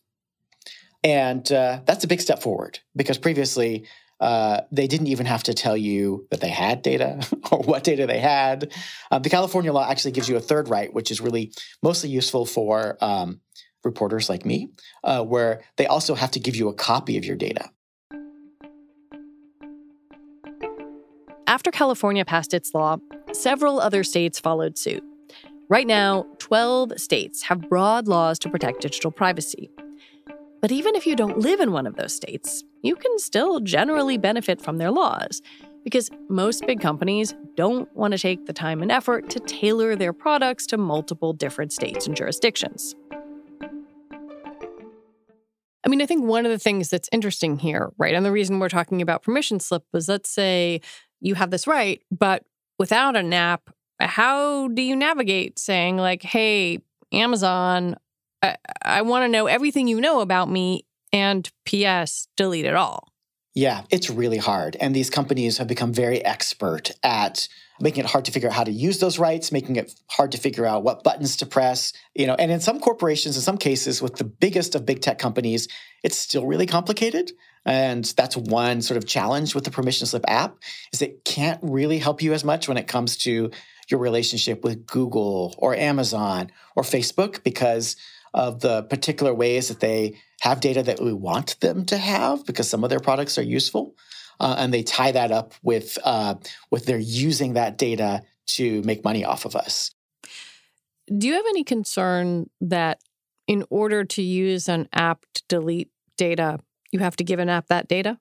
And 1.03 1.51
uh, 1.51 1.81
that's 1.85 2.05
a 2.05 2.07
big 2.07 2.21
step 2.21 2.41
forward 2.41 2.79
because 2.95 3.19
previously 3.19 3.89
uh, 4.21 4.61
they 4.71 4.87
didn't 4.87 5.09
even 5.09 5.27
have 5.27 5.43
to 5.43 5.55
tell 5.55 5.77
you 5.77 6.29
that 6.31 6.41
they 6.41 6.51
had 6.51 6.83
data 6.83 7.27
or 7.51 7.59
what 7.65 7.83
data 7.83 8.07
they 8.07 8.21
had. 8.21 8.73
Uh, 9.11 9.19
the 9.19 9.29
California 9.29 9.73
law 9.73 9.91
actually 9.91 10.13
gives 10.13 10.29
you 10.29 10.37
a 10.37 10.41
third 10.41 10.69
right, 10.69 10.95
which 10.95 11.11
is 11.11 11.21
really 11.21 11.53
mostly 11.83 12.11
useful 12.11 12.47
for 12.47 12.97
um, 13.01 13.41
reporters 13.83 14.29
like 14.29 14.47
me, 14.47 14.69
uh, 15.03 15.25
where 15.25 15.65
they 15.79 15.87
also 15.87 16.15
have 16.15 16.31
to 16.31 16.39
give 16.39 16.55
you 16.55 16.69
a 16.69 16.75
copy 16.75 17.19
of 17.19 17.25
your 17.25 17.35
data. 17.35 17.69
After 21.53 21.71
California 21.71 22.25
passed 22.25 22.55
its 22.55 22.73
law, 22.73 22.97
several 23.33 23.79
other 23.79 24.05
states 24.05 24.41
followed 24.41 24.79
suit. 24.79 25.05
Right 25.69 25.87
now, 25.87 26.25
12 26.39 26.99
states 26.99 27.43
have 27.43 27.69
broad 27.69 28.09
laws 28.09 28.39
to 28.39 28.49
protect 28.49 28.81
digital 28.81 29.11
privacy. 29.11 29.71
But 30.63 30.73
even 30.73 30.97
if 30.97 31.07
you 31.07 31.15
don't 31.15 31.41
live 31.41 31.61
in 31.61 31.71
one 31.71 31.87
of 31.87 31.97
those 31.97 32.15
states, 32.15 32.65
you 32.81 32.97
can 32.97 33.19
still 33.19 33.61
generally 33.61 34.17
benefit 34.17 34.63
from 34.63 34.79
their 34.79 34.91
laws 34.91 35.43
because 35.85 36.09
most 36.31 36.67
big 36.67 36.81
companies 36.81 37.35
don't 37.55 37.95
want 37.95 38.13
to 38.13 38.19
take 38.19 38.47
the 38.47 38.55
time 38.55 38.81
and 38.81 38.91
effort 38.91 39.29
to 39.29 39.39
tailor 39.41 39.95
their 39.95 40.15
products 40.15 40.67
to 40.69 40.79
multiple 40.79 41.35
different 41.35 41.71
states 41.71 42.07
and 42.07 42.17
jurisdictions. 42.17 42.95
I 45.85 45.89
mean, 45.89 46.01
I 46.01 46.07
think 46.07 46.25
one 46.25 46.47
of 46.47 46.53
the 46.53 46.59
things 46.59 46.89
that's 46.89 47.11
interesting 47.13 47.59
here, 47.59 47.91
right, 47.99 48.15
and 48.15 48.25
the 48.25 48.33
reason 48.33 48.59
we're 48.59 48.71
talking 48.71 49.03
about 49.03 49.23
permission 49.23 49.61
slip 49.61 49.85
was 49.93 50.09
let's 50.09 50.31
say 50.31 50.81
you 51.23 51.35
have 51.35 51.51
this 51.51 51.67
right, 51.67 52.03
but 52.11 52.45
without 52.79 53.17
an 53.17 53.33
app, 53.33 53.71
how 54.01 54.69
do 54.69 54.83
you 54.83 54.97
navigate 54.97 55.59
saying, 55.59 55.97
like, 55.97 56.23
hey, 56.23 56.81
Amazon, 57.13 57.97
I, 58.43 58.57
I 58.83 59.03
want 59.03 59.25
to 59.25 59.29
know 59.29 59.47
everything 59.47 59.87
you 59.87 60.01
know 60.01 60.21
about 60.21 60.51
me 60.51 60.85
and 61.13 61.49
PS, 61.65 62.27
delete 62.37 62.65
it 62.65 62.75
all. 62.75 63.09
Yeah, 63.55 63.83
it's 63.91 64.09
really 64.09 64.39
hard. 64.39 64.77
And 64.81 64.97
these 64.97 65.11
companies 65.11 65.59
have 65.59 65.67
become 65.67 65.93
very 65.93 66.25
expert 66.25 66.91
at 67.03 67.49
making 67.81 68.05
it 68.05 68.11
hard 68.11 68.25
to 68.25 68.33
figure 68.33 68.49
out 68.49 68.55
how 68.55 68.65
to 68.65 68.71
use 68.71 68.99
those 68.99 69.19
rights, 69.19 69.53
making 69.53 69.77
it 69.77 69.93
hard 70.09 70.33
to 70.33 70.39
figure 70.39 70.65
out 70.65 70.85
what 70.85 71.05
buttons 71.05 71.37
to 71.37 71.47
press, 71.47 71.93
you 72.15 72.27
know, 72.27 72.35
and 72.37 72.51
in 72.51 72.61
some 72.61 72.81
corporations, 72.81 73.37
in 73.37 73.43
some 73.43 73.59
cases, 73.59 74.01
with 74.01 74.17
the 74.17 74.25
biggest 74.25 74.75
of 74.75 74.87
big 74.87 75.01
tech 75.01 75.19
companies, 75.19 75.69
it's 76.03 76.17
still 76.17 76.47
really 76.47 76.67
complicated. 76.67 77.33
And 77.65 78.05
that's 78.05 78.37
one 78.37 78.83
sort 78.83 78.99
of 78.99 79.07
challenge 79.07 79.55
with 79.55 79.65
the 79.65 79.71
permission 79.71 80.07
slip 80.07 80.25
app 80.27 80.57
is 80.93 81.03
it 81.03 81.25
can't 81.25 81.61
really 81.63 81.99
help 81.99 82.23
you 82.23 82.33
as 82.33 82.45
much 82.45 82.69
when 82.69 82.77
it 82.77 82.89
comes 82.89 83.17
to 83.19 83.51
your 83.89 84.01
relationship 84.01 84.65
with 84.65 84.87
Google 84.87 85.55
or 85.59 85.75
Amazon 85.75 86.51
or 86.75 86.83
Facebook 86.83 87.43
because 87.45 87.97
of 88.35 88.61
the 88.61 88.83
particular 88.85 89.35
ways 89.35 89.69
that 89.69 89.81
they 89.81 90.17
have 90.41 90.61
data 90.61 90.83
that 90.83 91.01
we 91.01 91.13
want 91.13 91.61
them 91.61 91.85
to 91.87 91.97
have 91.97 92.45
because 92.47 92.69
some 92.69 92.83
of 92.83 92.91
their 92.91 93.01
products 93.01 93.39
are 93.39 93.43
useful. 93.43 93.95
Uh, 94.41 94.57
and 94.59 94.75
they 94.75 94.83
tie 94.83 95.13
that 95.13 95.31
up 95.31 95.53
with 95.63 95.99
uh, 96.05 96.35
with 96.71 96.87
their 96.87 96.99
using 96.99 97.53
that 97.53 97.79
data 97.79 98.23
to 98.47 98.83
make 98.83 99.05
money 99.05 99.25
off 99.25 99.45
of 99.45 99.55
us. 99.55 99.93
Do 101.17 101.29
you 101.29 101.35
have 101.35 101.45
any 101.49 101.63
concern 101.63 102.51
that 102.61 102.99
in 103.47 103.65
order 103.71 104.05
to 104.05 104.23
use 104.23 104.69
an 104.69 104.89
app 104.93 105.27
to 105.35 105.43
delete 105.49 105.91
data, 106.17 106.59
you 106.93 107.01
have 107.01 107.17
to 107.17 107.25
give 107.25 107.41
an 107.41 107.49
app 107.49 107.67
that 107.69 107.89
data? 107.89 108.19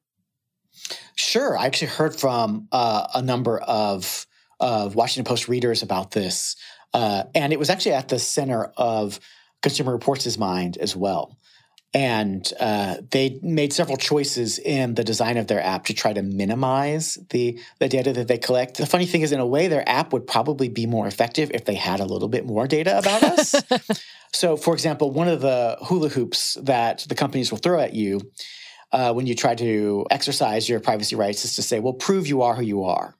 Sure. 1.15 1.57
I 1.57 1.65
actually 1.65 1.89
heard 1.89 2.15
from 2.15 2.67
uh, 2.71 3.07
a 3.13 3.21
number 3.21 3.59
of, 3.59 4.25
of 4.59 4.95
Washington 4.95 5.29
Post 5.29 5.47
readers 5.47 5.83
about 5.83 6.11
this. 6.11 6.55
Uh, 6.93 7.23
and 7.35 7.53
it 7.53 7.59
was 7.59 7.69
actually 7.69 7.93
at 7.93 8.07
the 8.07 8.19
center 8.19 8.65
of 8.77 9.19
Consumer 9.61 9.91
Reports' 9.91 10.37
mind 10.37 10.77
as 10.77 10.95
well. 10.95 11.37
And 11.93 12.49
uh, 12.57 12.97
they 13.11 13.37
made 13.43 13.73
several 13.73 13.97
choices 13.97 14.59
in 14.59 14.95
the 14.95 15.03
design 15.03 15.35
of 15.35 15.47
their 15.47 15.61
app 15.61 15.85
to 15.85 15.93
try 15.93 16.13
to 16.13 16.21
minimize 16.21 17.17
the, 17.31 17.59
the 17.79 17.89
data 17.89 18.13
that 18.13 18.29
they 18.29 18.37
collect. 18.37 18.77
The 18.77 18.85
funny 18.85 19.05
thing 19.05 19.21
is, 19.21 19.33
in 19.33 19.41
a 19.41 19.45
way, 19.45 19.67
their 19.67 19.87
app 19.87 20.13
would 20.13 20.25
probably 20.25 20.69
be 20.69 20.85
more 20.85 21.05
effective 21.05 21.51
if 21.53 21.65
they 21.65 21.75
had 21.75 21.99
a 21.99 22.05
little 22.05 22.29
bit 22.29 22.45
more 22.45 22.65
data 22.65 22.97
about 22.97 23.23
us. 23.23 23.55
so, 24.33 24.55
for 24.55 24.73
example, 24.73 25.11
one 25.11 25.27
of 25.27 25.41
the 25.41 25.77
hula 25.81 26.07
hoops 26.07 26.53
that 26.63 27.05
the 27.09 27.15
companies 27.15 27.51
will 27.51 27.57
throw 27.57 27.81
at 27.81 27.93
you 27.93 28.21
uh, 28.91 29.13
when 29.13 29.27
you 29.27 29.35
try 29.35 29.55
to 29.55 30.05
exercise 30.11 30.67
your 30.67 30.79
privacy 30.79 31.15
rights 31.15 31.45
is 31.45 31.55
to 31.55 31.61
say, 31.61 31.79
well, 31.79 31.93
prove 31.93 32.27
you 32.27 32.41
are 32.41 32.55
who 32.55 32.63
you 32.63 32.83
are. 32.83 33.15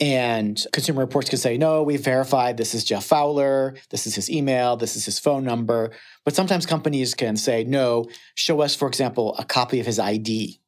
And 0.00 0.64
Consumer 0.72 1.00
Reports 1.00 1.28
can 1.28 1.38
say, 1.38 1.58
no, 1.58 1.82
we've 1.82 2.02
verified 2.02 2.56
this 2.56 2.74
is 2.74 2.84
Geoff 2.84 3.04
Fowler, 3.04 3.76
this 3.90 4.06
is 4.06 4.14
his 4.14 4.30
email, 4.30 4.76
this 4.76 4.96
is 4.96 5.04
his 5.04 5.18
phone 5.18 5.44
number. 5.44 5.90
But 6.24 6.34
sometimes 6.34 6.64
companies 6.64 7.14
can 7.14 7.36
say, 7.36 7.64
no, 7.64 8.06
show 8.34 8.62
us, 8.62 8.74
for 8.74 8.88
example, 8.88 9.36
a 9.36 9.44
copy 9.44 9.78
of 9.78 9.84
his 9.84 9.98
ID. 9.98 10.58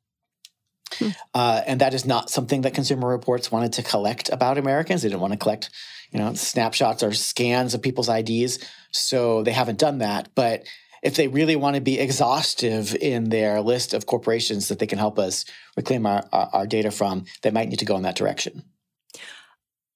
Hmm. 0.99 1.09
Uh, 1.33 1.63
and 1.67 1.81
that 1.81 1.95
is 1.95 2.05
not 2.05 2.29
something 2.29 2.61
that 2.63 2.75
Consumer 2.75 3.09
Reports 3.09 3.51
wanted 3.51 3.73
to 3.75 3.83
collect 3.83 4.29
about 4.29 4.59
Americans. 4.59 5.01
They 5.01 5.09
didn't 5.09 5.23
want 5.23 5.33
to 5.33 5.39
collect, 5.39 5.71
you 6.11 6.19
know, 6.19 6.35
snapshots 6.35 7.03
or 7.03 7.13
scans 7.13 7.73
of 7.73 7.81
people's 7.81 8.11
IDs. 8.11 8.59
So 8.91 9.43
they 9.43 9.53
haven't 9.53 9.79
done 9.79 9.99
that. 9.99 10.29
But 10.35 10.65
if 11.03 11.17
they 11.17 11.29
really 11.29 11.57
want 11.57 11.75
to 11.75 11.83
be 11.83 11.99
exhaustive 11.99 12.95
in 12.95 13.31
their 13.31 13.61
list 13.61 13.93
of 13.93 14.07
corporations 14.07 14.69
that 14.69 14.79
they 14.79 14.87
can 14.87 14.99
help 14.99 15.19
us 15.19 15.45
reclaim 15.77 16.07
our, 16.07 16.25
our, 16.33 16.49
our 16.53 16.67
data 16.67 16.91
from, 16.91 17.25
they 17.43 17.51
might 17.51 17.69
need 17.69 17.81
to 17.81 17.85
go 17.85 17.97
in 17.97 18.03
that 18.03 18.17
direction. 18.17 18.63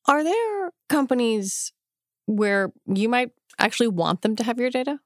Are 0.07 0.23
there 0.23 0.73
companies 0.89 1.73
where 2.27 2.73
you 2.87 3.09
might 3.09 3.31
actually 3.59 3.89
want 3.89 4.23
them 4.23 4.37
to 4.37 4.45
have 4.45 4.59
your 4.59 4.71
data? 4.71 4.99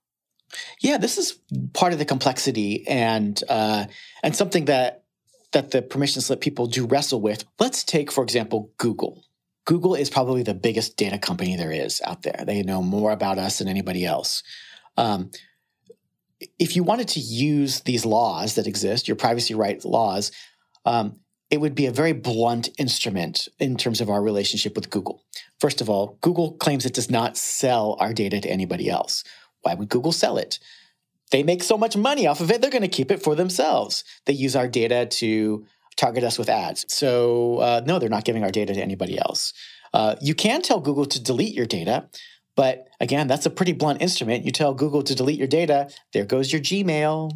Yeah, 0.80 0.98
this 0.98 1.16
is 1.16 1.38
part 1.74 1.92
of 1.92 1.98
the 1.98 2.04
complexity 2.04 2.86
and 2.88 3.40
uh, 3.48 3.84
and 4.22 4.34
something 4.34 4.64
that 4.64 5.04
that 5.52 5.70
the 5.70 5.82
permission 5.82 6.22
slip 6.22 6.40
people 6.40 6.66
do 6.66 6.86
wrestle 6.86 7.20
with. 7.20 7.44
Let's 7.58 7.84
take, 7.84 8.10
for 8.10 8.24
example, 8.24 8.72
Google. 8.78 9.24
Google 9.64 9.94
is 9.94 10.10
probably 10.10 10.42
the 10.42 10.54
biggest 10.54 10.96
data 10.96 11.18
company 11.18 11.56
there 11.56 11.70
is 11.70 12.00
out 12.04 12.22
there. 12.22 12.44
They 12.44 12.62
know 12.62 12.82
more 12.82 13.12
about 13.12 13.38
us 13.38 13.58
than 13.58 13.68
anybody 13.68 14.04
else. 14.04 14.42
Um, 14.96 15.30
if 16.59 16.76
you 16.76 16.83
wanted 16.83 17.09
to 17.09 17.20
use 17.20 17.81
these 17.81 18.07
laws 18.07 18.55
that 18.55 18.66
exist, 18.66 19.09
your 19.09 19.16
privacy 19.16 19.55
rights 19.55 19.85
laws, 19.85 20.33
um, 20.85 21.20
it 21.50 21.61
would 21.61 21.74
be 21.74 21.87
a 21.87 21.92
very 21.92 22.12
blunt 22.12 22.68
instrument 22.79 23.48
in 23.59 23.76
terms 23.76 24.00
of 24.00 24.09
our 24.09 24.22
relationship 24.22 24.76
with 24.76 24.90
Google. 24.90 25.22
First 25.59 25.81
of 25.81 25.90
all, 25.90 26.18
Google 26.20 26.53
claims 26.53 26.87
it 26.87 26.94
does 26.94 27.11
not 27.11 27.37
sell 27.37 27.96
our 27.98 28.12
data 28.14 28.40
to 28.40 28.48
anybody 28.48 28.88
else. 28.88 29.24
Why 29.62 29.74
would 29.74 29.88
Google 29.88 30.12
sell 30.12 30.38
it? 30.38 30.59
They 31.31 31.42
make 31.42 31.62
so 31.62 31.76
much 31.76 31.96
money 31.96 32.26
off 32.26 32.40
of 32.40 32.50
it, 32.50 32.61
they're 32.61 32.70
going 32.70 32.83
to 32.83 32.88
keep 32.88 33.11
it 33.11 33.22
for 33.22 33.35
themselves. 33.35 34.05
They 34.26 34.33
use 34.33 34.57
our 34.57 34.68
data 34.68 35.07
to 35.07 35.66
target 35.96 36.24
us 36.24 36.38
with 36.38 36.48
ads. 36.48 36.87
So, 36.88 37.59
uh, 37.59 37.83
no, 37.85 37.98
they're 37.98 38.09
not 38.09 38.24
giving 38.24 38.42
our 38.42 38.50
data 38.50 38.74
to 38.74 38.81
anybody 38.81 39.18
else. 39.18 39.53
Uh, 39.92 40.16
you 40.20 40.35
can 40.35 40.62
tell 40.62 40.81
Google 40.81 41.05
to 41.07 41.22
delete 41.22 41.55
your 41.55 41.66
data, 41.66 42.09
but 42.61 42.88
again, 43.01 43.27
that's 43.27 43.46
a 43.46 43.51
pretty 43.51 43.73
blunt 43.73 44.03
instrument. 44.03 44.44
You 44.44 44.53
tell 44.53 44.75
Google 44.75 45.03
to 45.03 45.14
delete 45.14 45.38
your 45.38 45.49
data, 45.61 45.88
there 46.12 46.27
goes 46.27 46.53
your 46.53 46.61
Gmail, 46.61 47.31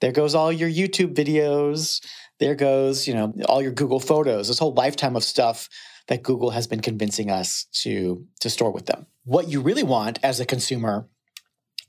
there 0.00 0.12
goes 0.12 0.34
all 0.34 0.52
your 0.52 0.70
YouTube 0.70 1.14
videos 1.14 2.00
there 2.40 2.54
goes, 2.54 3.06
you 3.06 3.14
know, 3.14 3.32
all 3.48 3.62
your 3.62 3.72
Google 3.72 4.00
photos, 4.00 4.48
this 4.48 4.58
whole 4.58 4.74
lifetime 4.74 5.16
of 5.16 5.24
stuff 5.24 5.68
that 6.08 6.22
Google 6.22 6.50
has 6.50 6.66
been 6.66 6.80
convincing 6.80 7.30
us 7.30 7.66
to, 7.72 8.26
to 8.40 8.50
store 8.50 8.72
with 8.72 8.86
them. 8.86 9.06
What 9.24 9.48
you 9.48 9.60
really 9.60 9.82
want 9.82 10.18
as 10.22 10.40
a 10.40 10.46
consumer 10.46 11.08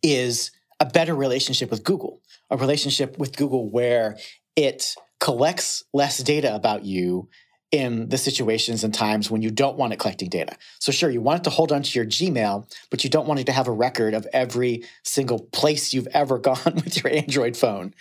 is 0.03 0.51
a 0.79 0.85
better 0.85 1.15
relationship 1.15 1.71
with 1.71 1.83
Google, 1.83 2.21
a 2.49 2.57
relationship 2.57 3.17
with 3.17 3.35
Google 3.35 3.69
where 3.69 4.17
it 4.55 4.95
collects 5.19 5.83
less 5.93 6.19
data 6.19 6.53
about 6.53 6.85
you 6.85 7.27
in 7.75 8.07
the 8.07 8.17
situations 8.17 8.85
and 8.85 8.93
times 8.93 9.29
when 9.29 9.41
you 9.41 9.51
don't 9.51 9.77
want 9.77 9.91
it 9.91 9.99
collecting 9.99 10.29
data. 10.29 10.55
So, 10.79 10.91
sure, 10.91 11.09
you 11.09 11.19
want 11.19 11.41
it 11.41 11.43
to 11.43 11.49
hold 11.49 11.73
onto 11.73 11.99
your 11.99 12.05
Gmail, 12.05 12.71
but 12.89 13.03
you 13.03 13.09
don't 13.09 13.27
want 13.27 13.41
it 13.41 13.45
to 13.47 13.51
have 13.51 13.67
a 13.67 13.71
record 13.71 14.13
of 14.13 14.25
every 14.31 14.85
single 15.03 15.41
place 15.51 15.93
you've 15.93 16.07
ever 16.07 16.39
gone 16.49 16.75
with 16.75 17.03
your 17.03 17.13
Android 17.13 17.57
phone. 17.57 17.93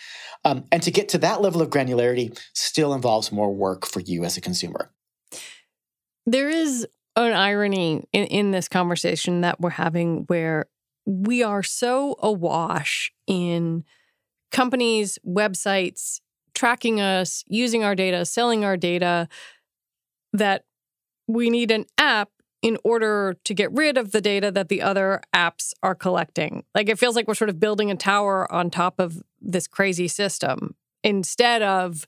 Um, 0.45 0.65
and 0.71 0.83
to 0.85 0.91
get 0.91 1.09
to 1.11 1.19
that 1.19 1.43
level 1.43 1.61
of 1.61 1.71
granularity 1.71 2.39
still 2.53 2.95
involves 2.95 3.33
more 3.33 3.53
work 3.53 3.85
for 3.85 4.01
you 4.01 4.25
as 4.25 4.37
a 4.37 4.41
consumer. 4.41 4.93
There 6.25 6.49
is 6.49 6.87
an 7.17 7.33
irony 7.33 8.05
in, 8.13 8.25
in 8.27 8.51
this 8.53 8.69
conversation 8.69 9.41
that 9.41 9.61
we're 9.61 9.71
having 9.71 10.25
where 10.29 10.67
we 11.05 11.43
are 11.43 11.63
so 11.63 12.17
awash 12.21 13.13
in 13.27 13.85
companies, 14.53 15.19
websites, 15.27 16.21
tracking 16.55 17.01
us, 17.01 17.45
using 17.47 17.85
our 17.85 17.95
data, 17.95 18.25
selling 18.25 18.65
our 18.65 18.77
data, 18.77 19.29
that 20.35 20.65
we 21.27 21.49
need 21.49 21.71
an 21.71 21.87
app 21.97 22.29
in 22.61 22.77
order 22.85 23.37
to 23.45 23.55
get 23.55 23.73
rid 23.73 23.97
of 23.97 24.13
the 24.13 24.21
data 24.21 24.51
that 24.51 24.69
the 24.69 24.83
other 24.83 25.21
apps 25.35 25.73
are 25.83 25.95
collecting. 25.95 26.65
Like 26.75 26.89
it 26.89 26.99
feels 26.99 27.15
like 27.15 27.29
we're 27.29 27.35
sort 27.35 27.51
of 27.51 27.61
building 27.61 27.91
a 27.91 27.97
tower 27.97 28.51
on 28.53 28.71
top 28.71 28.99
of 28.99 29.23
this 29.41 29.67
crazy 29.67 30.09
system 30.09 30.75
instead 31.03 31.63
of 31.63 32.07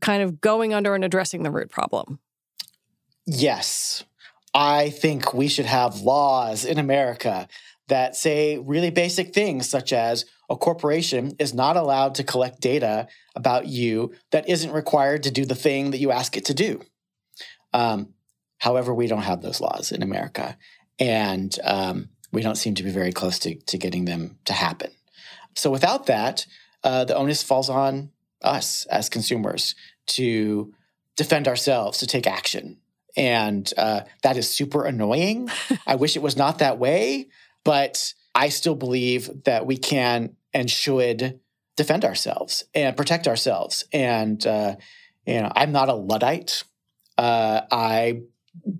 kind 0.00 0.22
of 0.22 0.40
going 0.40 0.74
under 0.74 0.94
and 0.94 1.04
addressing 1.04 1.42
the 1.42 1.50
root 1.50 1.70
problem. 1.70 2.18
Yes. 3.26 4.04
I 4.54 4.90
think 4.90 5.34
we 5.34 5.48
should 5.48 5.66
have 5.66 6.00
laws 6.00 6.64
in 6.64 6.78
America 6.78 7.46
that 7.88 8.16
say 8.16 8.58
really 8.58 8.90
basic 8.90 9.34
things, 9.34 9.68
such 9.68 9.92
as 9.92 10.24
a 10.48 10.56
corporation 10.56 11.32
is 11.38 11.52
not 11.52 11.76
allowed 11.76 12.14
to 12.14 12.24
collect 12.24 12.60
data 12.60 13.06
about 13.34 13.66
you 13.66 14.12
that 14.30 14.48
isn't 14.48 14.72
required 14.72 15.22
to 15.24 15.30
do 15.30 15.44
the 15.44 15.54
thing 15.54 15.90
that 15.90 15.98
you 15.98 16.10
ask 16.10 16.36
it 16.36 16.46
to 16.46 16.54
do. 16.54 16.80
Um, 17.72 18.14
however, 18.58 18.94
we 18.94 19.06
don't 19.06 19.22
have 19.22 19.42
those 19.42 19.60
laws 19.60 19.92
in 19.92 20.02
America, 20.02 20.56
and 20.98 21.56
um, 21.64 22.08
we 22.32 22.42
don't 22.42 22.56
seem 22.56 22.74
to 22.76 22.82
be 22.82 22.90
very 22.90 23.12
close 23.12 23.38
to, 23.40 23.54
to 23.54 23.78
getting 23.78 24.04
them 24.04 24.38
to 24.44 24.52
happen. 24.52 24.90
So 25.54 25.70
without 25.70 26.06
that, 26.06 26.46
uh, 26.84 27.04
the 27.04 27.16
onus 27.16 27.42
falls 27.42 27.68
on 27.68 28.10
us 28.42 28.86
as 28.86 29.08
consumers 29.08 29.74
to 30.06 30.72
defend 31.16 31.48
ourselves, 31.48 31.98
to 31.98 32.06
take 32.06 32.26
action. 32.26 32.78
And 33.16 33.70
uh, 33.76 34.02
that 34.22 34.36
is 34.36 34.48
super 34.48 34.84
annoying. 34.84 35.50
I 35.86 35.96
wish 35.96 36.16
it 36.16 36.22
was 36.22 36.36
not 36.36 36.58
that 36.58 36.78
way, 36.78 37.28
but 37.64 38.14
I 38.34 38.50
still 38.50 38.76
believe 38.76 39.44
that 39.44 39.66
we 39.66 39.76
can 39.76 40.36
and 40.54 40.70
should 40.70 41.40
defend 41.76 42.04
ourselves 42.04 42.64
and 42.74 42.96
protect 42.96 43.26
ourselves. 43.26 43.84
And, 43.92 44.44
uh, 44.46 44.76
you 45.26 45.40
know, 45.40 45.52
I'm 45.54 45.72
not 45.72 45.88
a 45.88 45.94
Luddite. 45.94 46.62
Uh, 47.18 47.62
I 47.70 48.22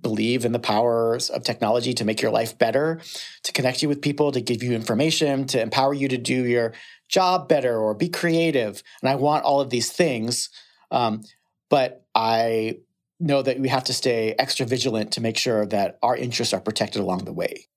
believe 0.01 0.45
in 0.45 0.51
the 0.51 0.59
powers 0.59 1.29
of 1.29 1.43
technology 1.43 1.93
to 1.93 2.05
make 2.05 2.21
your 2.21 2.31
life 2.31 2.57
better, 2.57 3.01
to 3.43 3.51
connect 3.51 3.81
you 3.81 3.89
with 3.89 4.01
people, 4.01 4.31
to 4.31 4.41
give 4.41 4.63
you 4.63 4.73
information, 4.73 5.45
to 5.47 5.61
empower 5.61 5.93
you 5.93 6.07
to 6.07 6.17
do 6.17 6.45
your 6.45 6.73
job 7.07 7.47
better 7.47 7.77
or 7.77 7.93
be 7.93 8.09
creative. 8.09 8.81
And 9.01 9.09
I 9.09 9.15
want 9.15 9.43
all 9.43 9.61
of 9.61 9.69
these 9.69 9.91
things. 9.91 10.49
Um, 10.91 11.23
but 11.69 12.05
I 12.15 12.79
know 13.19 13.41
that 13.41 13.59
we 13.59 13.67
have 13.67 13.83
to 13.85 13.93
stay 13.93 14.33
extra 14.39 14.65
vigilant 14.65 15.11
to 15.13 15.21
make 15.21 15.37
sure 15.37 15.65
that 15.67 15.99
our 16.01 16.15
interests 16.15 16.53
are 16.53 16.61
protected 16.61 17.01
along 17.01 17.25
the 17.25 17.33
way. 17.33 17.67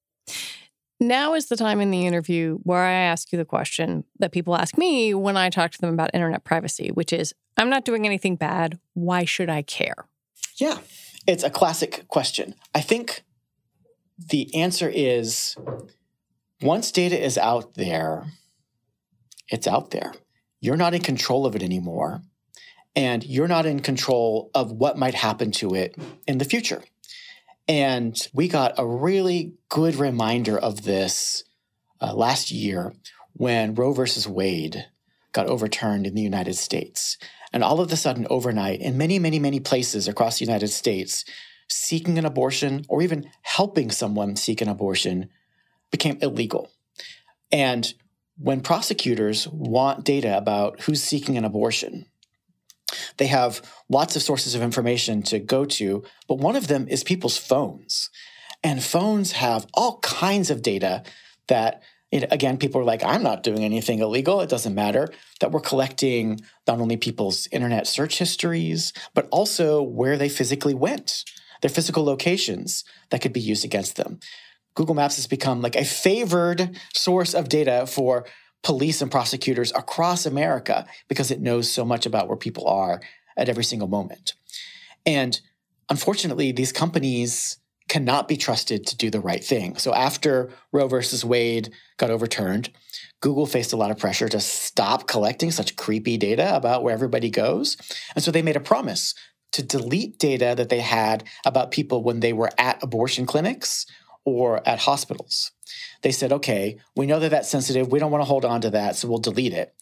Now 1.01 1.35
is 1.35 1.47
the 1.47 1.57
time 1.57 1.81
in 1.81 1.91
the 1.91 2.07
interview 2.07 2.59
where 2.63 2.85
I 2.85 2.93
ask 2.93 3.33
you 3.33 3.39
the 3.39 3.45
question 3.45 4.05
that 4.21 4.31
people 4.31 4.55
ask 4.55 4.79
me 4.79 5.15
when 5.15 5.37
I 5.37 5.51
talk 5.51 5.73
to 5.73 5.81
them 5.81 5.93
about 5.93 6.11
internet 6.15 6.45
privacy, 6.45 6.91
which 6.93 7.13
is 7.13 7.35
I'm 7.57 7.69
not 7.69 7.85
doing 7.85 8.07
anything 8.07 8.37
bad. 8.37 8.79
Why 8.95 9.25
should 9.25 9.51
I 9.51 9.63
care? 9.63 10.07
Yeah, 10.57 10.79
it's 11.27 11.45
a 11.45 11.51
classic 11.51 12.07
question. 12.09 12.55
I 12.75 12.81
think 12.81 13.25
the 14.19 14.55
answer 14.55 14.91
is 14.93 15.57
once 16.61 16.93
data 16.93 17.21
is 17.21 17.39
out 17.39 17.75
there, 17.75 18.27
it's 19.49 19.67
out 19.67 19.91
there. 19.91 20.13
You're 20.61 20.77
not 20.77 20.95
in 20.95 21.03
control 21.03 21.47
of 21.47 21.57
it 21.57 21.63
anymore. 21.63 22.23
And 22.95 23.25
you're 23.25 23.49
not 23.49 23.67
in 23.67 23.81
control 23.81 24.51
of 24.55 24.71
what 24.71 24.99
might 24.99 25.15
happen 25.15 25.51
to 25.53 25.75
it 25.75 25.97
in 26.27 26.39
the 26.39 26.45
future. 26.45 26.83
And 27.67 28.17
we 28.35 28.49
got 28.49 28.75
a 28.77 28.87
really 28.87 29.55
good 29.69 29.95
reminder 29.95 30.59
of 30.59 30.83
this 30.83 31.45
uh, 32.01 32.13
last 32.15 32.51
year 32.51 32.93
when 33.33 33.75
Roe 33.75 33.93
versus 33.93 34.29
Wade 34.29 34.87
got 35.33 35.47
overturned 35.47 36.07
in 36.07 36.15
the 36.15 36.23
United 36.23 36.55
States. 36.55 37.17
And 37.53 37.63
all 37.63 37.81
of 37.81 37.93
a 37.93 37.97
sudden, 37.97 38.27
overnight, 38.31 38.81
in 38.81 38.97
many, 38.97 39.19
many, 39.19 39.39
many 39.39 39.61
places 39.61 40.09
across 40.09 40.39
the 40.39 40.45
United 40.45 40.69
States, 40.69 41.25
seeking 41.69 42.19
an 42.19 42.25
abortion 42.25 42.85
or 42.89 43.03
even 43.03 43.31
helping 43.43 43.91
someone 43.91 44.37
seek 44.37 44.61
an 44.61 44.69
abortion 44.69 45.29
became 45.91 46.19
illegal. 46.23 46.71
And 47.51 47.93
when 48.39 48.61
prosecutors 48.61 49.47
want 49.49 50.05
data 50.05 50.37
about 50.37 50.83
who's 50.83 51.03
seeking 51.03 51.37
an 51.37 51.45
abortion, 51.45 52.07
they 53.19 53.27
have 53.27 53.63
lots 53.89 54.17
of 54.17 54.23
sources 54.23 54.55
of 54.55 54.63
information 54.63 55.23
to 55.25 55.39
go 55.39 55.65
to, 55.65 56.03
but 56.29 56.39
one 56.39 56.57
of 56.57 56.69
them 56.69 56.87
is 56.89 57.05
people's 57.05 57.39
phones. 57.39 58.11
And 58.65 58.83
phones 58.83 59.33
have 59.33 59.67
all 59.75 59.99
kinds 60.01 60.51
of 60.51 60.63
data 60.63 61.03
that, 61.49 61.83
again, 62.13 62.59
people 62.59 62.81
are 62.81 62.85
like, 62.85 63.03
I'm 63.05 63.23
not 63.23 63.43
doing 63.43 63.65
anything 63.65 64.01
illegal. 64.01 64.41
It 64.41 64.51
doesn't 64.51 64.75
matter. 64.75 65.09
That 65.41 65.51
we're 65.51 65.61
collecting 65.61 66.41
not 66.67 66.81
only 66.81 66.97
people's 66.97 67.49
internet 67.51 67.87
search 67.87 68.19
histories, 68.19 68.93
but 69.15 69.29
also 69.31 69.83
where 69.83 70.19
they 70.19 70.29
physically 70.29 70.75
went, 70.75 71.25
their 71.63 71.71
physical 71.71 72.05
locations 72.05 72.85
that 73.11 73.23
could 73.23 73.33
be 73.33 73.41
used 73.41 73.65
against 73.65 73.97
them. 73.97 74.21
Google 74.75 74.95
Maps 74.95 75.17
has 75.17 75.27
become 75.27 75.63
like 75.63 75.77
a 75.77 75.85
favored 75.85 76.79
source 76.95 77.35
of 77.35 77.49
data 77.49 77.87
for 77.87 78.27
police 78.63 79.03
and 79.03 79.11
prosecutors 79.11 79.73
across 79.73 80.25
America 80.25 80.87
because 81.09 81.31
it 81.31 81.41
knows 81.41 81.71
so 81.71 81.85
much 81.85 82.07
about 82.07 82.29
where 82.29 82.37
people 82.37 82.67
are 82.69 83.01
at 83.37 83.49
every 83.49 83.65
single 83.65 83.89
moment. 83.89 84.35
And 85.05 85.41
unfortunately, 85.89 86.53
these 86.53 86.73
companies 86.73 87.59
cannot 87.93 88.27
be 88.27 88.39
trusted 88.39 88.87
to 88.87 88.97
do 88.97 89.11
the 89.11 89.21
right 89.21 89.45
thing. 89.45 89.77
So 89.77 89.93
after 89.93 90.49
Roe 90.73 90.89
versus 90.89 91.27
Wade 91.27 91.75
got 91.99 92.09
overturned, 92.09 92.71
Google 93.21 93.45
faced 93.45 93.75
a 93.75 93.77
lot 93.77 93.91
of 93.91 93.99
pressure 93.99 94.31
to 94.31 94.41
stop 94.41 95.07
collecting 95.07 95.51
such 95.51 95.77
creepy 95.77 96.17
data 96.17 96.57
about 96.57 96.83
where 96.83 96.95
everybody 96.95 97.29
goes. 97.29 97.77
And 98.15 98.25
so 98.25 98.31
they 98.31 98.41
made 98.41 98.57
a 98.57 98.61
promise 98.61 99.15
to 99.53 99.63
delete 99.63 100.19
data 100.19 100.55
that 100.57 100.71
they 100.71 100.81
had 100.81 101.25
about 101.45 101.71
people 101.71 102.03
when 102.03 102.21
they 102.21 102.33
were 102.33 102.49
at 102.57 102.83
abortion 102.83 103.27
clinics 103.27 103.85
or 104.25 104.67
at 104.67 104.79
hospitals. 104.79 105.51
They 106.01 106.13
said, 106.13 106.33
okay, 106.33 106.79
we 106.97 107.05
know 107.05 107.21
that 107.21 107.31
that's 107.31 107.51
sensitive. 107.51 107.93
We 107.93 107.99
don't 107.99 108.11
want 108.11 108.23
to 108.23 108.29
hold 108.29 108.47
on 108.47 108.63
to 108.63 108.71
that, 108.71 108.97
so 108.97 109.07
we'll 109.07 109.19
delete 109.19 109.53
it. 109.53 109.75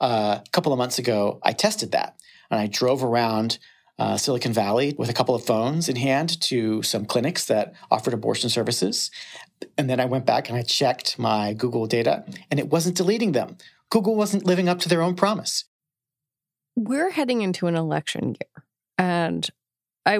Uh, 0.00 0.40
a 0.44 0.50
couple 0.50 0.72
of 0.72 0.78
months 0.78 0.98
ago, 0.98 1.38
I 1.44 1.52
tested 1.52 1.92
that 1.92 2.16
and 2.50 2.58
I 2.58 2.66
drove 2.66 3.04
around 3.04 3.60
uh, 4.02 4.16
Silicon 4.16 4.52
Valley 4.52 4.96
with 4.98 5.08
a 5.08 5.12
couple 5.12 5.32
of 5.32 5.44
phones 5.44 5.88
in 5.88 5.94
hand 5.94 6.40
to 6.40 6.82
some 6.82 7.06
clinics 7.06 7.44
that 7.44 7.72
offered 7.88 8.12
abortion 8.12 8.50
services. 8.50 9.12
And 9.78 9.88
then 9.88 10.00
I 10.00 10.06
went 10.06 10.26
back 10.26 10.48
and 10.48 10.58
I 10.58 10.62
checked 10.62 11.20
my 11.20 11.52
Google 11.52 11.86
data 11.86 12.24
and 12.50 12.58
it 12.58 12.68
wasn't 12.68 12.96
deleting 12.96 13.30
them. 13.30 13.58
Google 13.90 14.16
wasn't 14.16 14.44
living 14.44 14.68
up 14.68 14.80
to 14.80 14.88
their 14.88 15.02
own 15.02 15.14
promise. 15.14 15.66
We're 16.74 17.10
heading 17.10 17.42
into 17.42 17.68
an 17.68 17.76
election 17.76 18.30
year. 18.30 18.64
And 18.98 19.48
I 20.04 20.18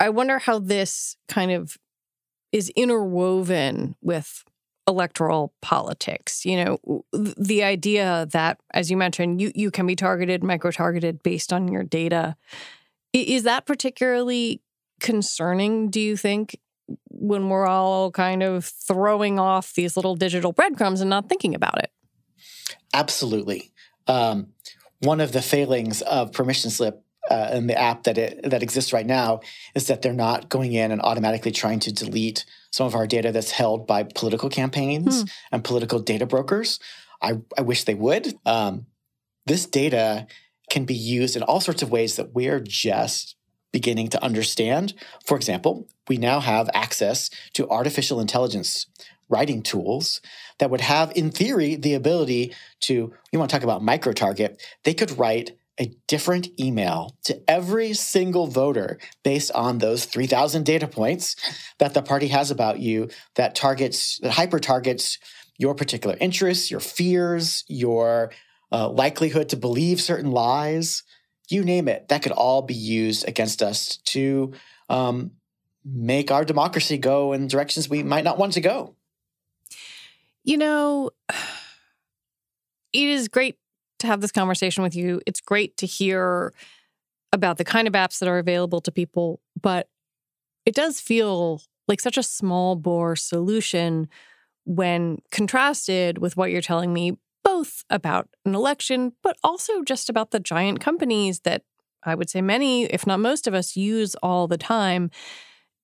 I 0.00 0.08
wonder 0.08 0.38
how 0.38 0.58
this 0.58 1.16
kind 1.28 1.50
of 1.50 1.76
is 2.50 2.70
interwoven 2.70 3.94
with 4.00 4.42
electoral 4.86 5.52
politics. 5.60 6.46
You 6.46 6.64
know, 6.64 7.04
the 7.12 7.62
idea 7.62 8.26
that, 8.32 8.58
as 8.72 8.90
you 8.90 8.96
mentioned, 8.96 9.42
you, 9.42 9.52
you 9.54 9.70
can 9.70 9.86
be 9.86 9.96
targeted, 9.96 10.42
micro 10.42 10.70
targeted 10.70 11.22
based 11.22 11.52
on 11.52 11.68
your 11.68 11.82
data. 11.82 12.36
Is 13.12 13.44
that 13.44 13.66
particularly 13.66 14.62
concerning, 15.00 15.90
do 15.90 16.00
you 16.00 16.16
think, 16.16 16.58
when 17.10 17.48
we're 17.48 17.66
all 17.66 18.10
kind 18.10 18.42
of 18.42 18.64
throwing 18.64 19.38
off 19.38 19.74
these 19.74 19.96
little 19.96 20.14
digital 20.14 20.52
breadcrumbs 20.52 21.00
and 21.00 21.10
not 21.10 21.28
thinking 21.28 21.54
about 21.54 21.78
it? 21.78 21.90
Absolutely. 22.94 23.70
Um, 24.06 24.48
one 25.00 25.20
of 25.20 25.32
the 25.32 25.42
failings 25.42 26.00
of 26.02 26.32
permission 26.32 26.70
slip 26.70 27.04
uh, 27.30 27.50
in 27.52 27.66
the 27.66 27.78
app 27.78 28.04
that 28.04 28.16
it, 28.16 28.50
that 28.50 28.62
exists 28.62 28.92
right 28.92 29.06
now 29.06 29.40
is 29.74 29.86
that 29.88 30.00
they're 30.00 30.12
not 30.12 30.48
going 30.48 30.72
in 30.72 30.90
and 30.90 31.02
automatically 31.02 31.52
trying 31.52 31.78
to 31.80 31.92
delete 31.92 32.46
some 32.70 32.86
of 32.86 32.94
our 32.94 33.06
data 33.06 33.32
that's 33.32 33.50
held 33.50 33.86
by 33.86 34.02
political 34.02 34.48
campaigns 34.48 35.22
hmm. 35.22 35.26
and 35.52 35.64
political 35.64 35.98
data 35.98 36.26
brokers. 36.26 36.80
I, 37.20 37.38
I 37.56 37.62
wish 37.62 37.84
they 37.84 37.94
would. 37.94 38.34
Um, 38.46 38.86
this 39.46 39.66
data 39.66 40.26
can 40.70 40.84
be 40.84 40.94
used 40.94 41.36
in 41.36 41.42
all 41.42 41.60
sorts 41.60 41.82
of 41.82 41.90
ways 41.90 42.16
that 42.16 42.34
we're 42.34 42.60
just 42.60 43.36
beginning 43.72 44.08
to 44.08 44.22
understand. 44.22 44.94
For 45.24 45.36
example, 45.36 45.88
we 46.08 46.16
now 46.16 46.40
have 46.40 46.70
access 46.74 47.30
to 47.54 47.68
artificial 47.68 48.20
intelligence 48.20 48.86
writing 49.28 49.62
tools 49.62 50.20
that 50.58 50.70
would 50.70 50.80
have, 50.80 51.12
in 51.14 51.30
theory, 51.30 51.76
the 51.76 51.94
ability 51.94 52.54
to, 52.80 53.12
you 53.30 53.38
want 53.38 53.50
to 53.50 53.54
talk 53.54 53.62
about 53.62 53.82
micro 53.82 54.12
target, 54.12 54.62
they 54.84 54.94
could 54.94 55.18
write 55.18 55.52
a 55.78 55.94
different 56.06 56.48
email 56.58 57.16
to 57.24 57.40
every 57.48 57.92
single 57.92 58.46
voter 58.46 58.98
based 59.22 59.52
on 59.52 59.78
those 59.78 60.04
3000 60.06 60.64
data 60.64 60.88
points 60.88 61.36
that 61.78 61.94
the 61.94 62.02
party 62.02 62.28
has 62.28 62.50
about 62.50 62.80
you 62.80 63.08
that 63.36 63.54
targets 63.54 64.18
that 64.18 64.32
hyper 64.32 64.58
targets 64.58 65.18
your 65.56 65.74
particular 65.74 66.16
interests 66.20 66.70
your 66.70 66.80
fears 66.80 67.64
your 67.68 68.32
uh, 68.72 68.88
likelihood 68.88 69.48
to 69.48 69.56
believe 69.56 70.00
certain 70.00 70.30
lies 70.30 71.02
you 71.50 71.64
name 71.64 71.88
it 71.88 72.08
that 72.08 72.22
could 72.22 72.32
all 72.32 72.62
be 72.62 72.74
used 72.74 73.26
against 73.26 73.62
us 73.62 73.96
to 74.04 74.52
um, 74.90 75.30
make 75.84 76.30
our 76.30 76.44
democracy 76.44 76.98
go 76.98 77.32
in 77.32 77.48
directions 77.48 77.88
we 77.88 78.02
might 78.02 78.24
not 78.24 78.38
want 78.38 78.52
to 78.52 78.60
go 78.60 78.94
you 80.44 80.56
know 80.56 81.10
it 82.92 83.08
is 83.08 83.28
great 83.28 83.56
to 83.98 84.06
have 84.06 84.20
this 84.20 84.32
conversation 84.32 84.82
with 84.82 84.94
you. 84.94 85.20
It's 85.26 85.40
great 85.40 85.76
to 85.78 85.86
hear 85.86 86.52
about 87.32 87.58
the 87.58 87.64
kind 87.64 87.86
of 87.86 87.94
apps 87.94 88.18
that 88.18 88.28
are 88.28 88.38
available 88.38 88.80
to 88.80 88.92
people, 88.92 89.40
but 89.60 89.88
it 90.64 90.74
does 90.74 91.00
feel 91.00 91.62
like 91.86 92.00
such 92.00 92.18
a 92.18 92.22
small 92.22 92.76
bore 92.76 93.16
solution 93.16 94.08
when 94.64 95.18
contrasted 95.30 96.18
with 96.18 96.36
what 96.36 96.50
you're 96.50 96.60
telling 96.60 96.92
me, 96.92 97.16
both 97.48 97.82
about 97.88 98.28
an 98.44 98.54
election, 98.54 99.12
but 99.22 99.36
also 99.42 99.82
just 99.82 100.10
about 100.10 100.32
the 100.32 100.40
giant 100.40 100.80
companies 100.80 101.40
that 101.40 101.62
I 102.02 102.14
would 102.14 102.28
say 102.28 102.42
many, 102.42 102.84
if 102.84 103.06
not 103.06 103.20
most 103.20 103.46
of 103.46 103.54
us, 103.54 103.74
use 103.74 104.14
all 104.22 104.46
the 104.46 104.58
time. 104.58 105.10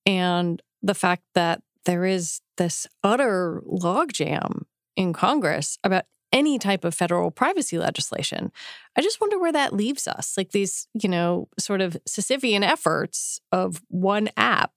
And 0.05 0.61
the 0.83 0.93
fact 0.93 1.23
that 1.33 1.63
there 1.85 2.05
is 2.05 2.41
this 2.57 2.85
utter 3.03 3.63
logjam 3.65 4.65
in 4.95 5.11
Congress 5.11 5.79
about 5.83 6.05
any 6.31 6.59
type 6.59 6.85
of 6.85 6.93
federal 6.93 7.31
privacy 7.31 7.79
legislation. 7.79 8.51
I 8.95 9.01
just 9.01 9.19
wonder 9.19 9.39
where 9.39 9.53
that 9.53 9.73
leaves 9.73 10.07
us. 10.07 10.37
Like 10.37 10.51
these, 10.51 10.87
you 10.93 11.09
know, 11.09 11.47
sort 11.57 11.81
of 11.81 11.97
Sisyphean 12.07 12.61
efforts 12.61 13.39
of 13.51 13.81
one 13.87 14.29
app 14.37 14.71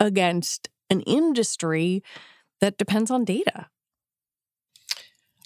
against 0.00 0.68
an 0.90 1.02
industry 1.02 2.02
that 2.60 2.78
depends 2.78 3.12
on 3.12 3.24
data. 3.24 3.68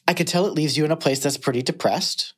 I 0.06 0.14
could 0.14 0.28
tell 0.28 0.46
it 0.46 0.54
leaves 0.54 0.76
you 0.76 0.84
in 0.84 0.90
a 0.90 0.96
place 0.96 1.20
that's 1.20 1.38
pretty 1.38 1.62
depressed. 1.62 2.34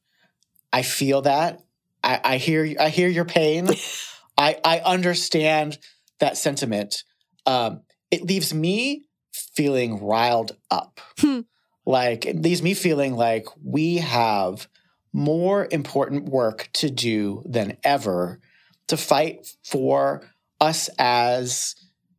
I 0.73 0.83
feel 0.83 1.23
that. 1.23 1.61
I, 2.03 2.21
I 2.25 2.37
hear 2.37 2.75
I 2.79 2.89
hear 2.89 3.09
your 3.09 3.25
pain. 3.25 3.69
I, 4.39 4.57
I 4.65 4.79
understand 4.81 5.79
that 6.21 6.37
sentiment. 6.37 7.03
Um, 7.45 7.83
it 8.11 8.23
leaves 8.23 8.55
me 8.55 9.05
feeling 9.33 10.01
riled 10.05 10.53
up. 10.71 11.01
Hmm 11.19 11.41
like 11.89 12.27
it 12.27 12.43
leaves 12.43 12.63
me 12.63 12.75
feeling 12.75 13.15
like 13.15 13.47
we 13.65 13.97
have 13.97 14.69
more 15.15 15.67
important 15.71 16.29
work 16.29 16.69
to 16.75 16.91
do 16.91 17.43
than 17.47 17.79
ever 17.83 18.41
to 18.89 18.97
fight 18.99 19.57
for 19.65 20.21
us 20.61 20.91
as 20.99 21.75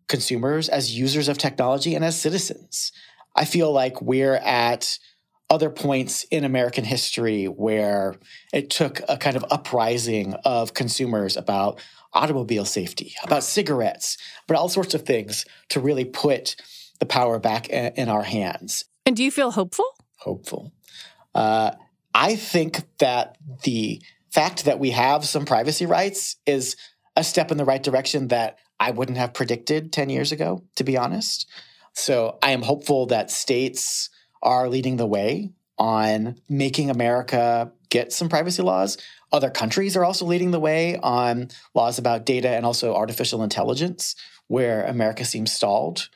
consumers, 0.08 0.70
as 0.70 0.98
users 0.98 1.28
of 1.28 1.38
technology, 1.38 1.94
and 1.94 2.04
as 2.04 2.20
citizens. 2.20 2.92
I 3.36 3.46
feel 3.46 3.72
like 3.72 4.02
we're 4.02 4.38
at 4.38 4.98
other 5.50 5.70
points 5.70 6.24
in 6.26 6.44
American 6.44 6.84
history 6.84 7.46
where 7.46 8.16
it 8.54 8.70
took 8.70 9.02
a 9.10 9.18
kind 9.18 9.36
of 9.36 9.46
uprising 9.50 10.34
of 10.46 10.74
consumers 10.74 11.36
about 11.36 11.82
automobile 12.14 12.66
safety, 12.66 13.14
about 13.24 13.44
cigarettes, 13.44 14.18
about 14.48 14.60
all 14.60 14.70
sorts 14.70 14.94
of 14.94 15.04
things 15.04 15.46
to 15.70 15.80
really 15.80 16.06
put 16.06 16.56
the 17.00 17.06
power 17.06 17.40
back 17.40 17.70
in 17.70 18.10
our 18.10 18.24
hands. 18.24 18.86
And 19.06 19.16
do 19.16 19.24
you 19.24 19.32
feel 19.32 19.52
hopeful? 19.52 19.86
Hopeful. 20.18 20.72
Uh, 21.34 21.72
I 22.14 22.36
think 22.36 22.82
that 23.00 23.38
the 23.64 24.02
fact 24.32 24.66
that 24.66 24.80
we 24.80 24.92
have 24.92 25.26
some 25.26 25.46
privacy 25.46 25.86
rights 25.86 26.36
is 26.46 26.76
a 27.16 27.24
step 27.24 27.52
in 27.52 27.58
the 27.58 27.66
right 27.66 27.82
direction 27.82 28.28
that 28.28 28.58
I 28.80 28.92
wouldn't 28.92 29.18
have 29.18 29.34
predicted 29.34 29.92
10 29.92 30.10
years 30.10 30.32
ago, 30.32 30.64
to 30.76 30.84
be 30.84 30.98
honest. 30.98 31.50
So 31.94 32.38
I 32.42 32.52
am 32.52 32.62
hopeful 32.62 33.08
that 33.08 33.32
states 33.32 34.10
are 34.42 34.70
leading 34.70 34.98
the 34.98 35.06
way 35.06 35.52
on 35.78 36.40
making 36.50 36.90
America 36.90 37.72
get 37.90 38.14
some 38.14 38.30
privacy 38.30 38.62
laws. 38.62 38.98
Other 39.32 39.50
countries 39.50 39.96
are 39.96 40.06
also 40.06 40.26
leading 40.26 40.52
the 40.52 40.60
way 40.60 40.98
on 40.98 41.50
laws 41.74 41.98
about 41.98 42.26
data 42.26 42.50
and 42.50 42.66
also 42.66 42.96
artificial 42.96 43.44
intelligence, 43.44 44.16
where 44.48 44.84
America 44.86 45.26
seems 45.26 45.52
stalled. 45.52 46.10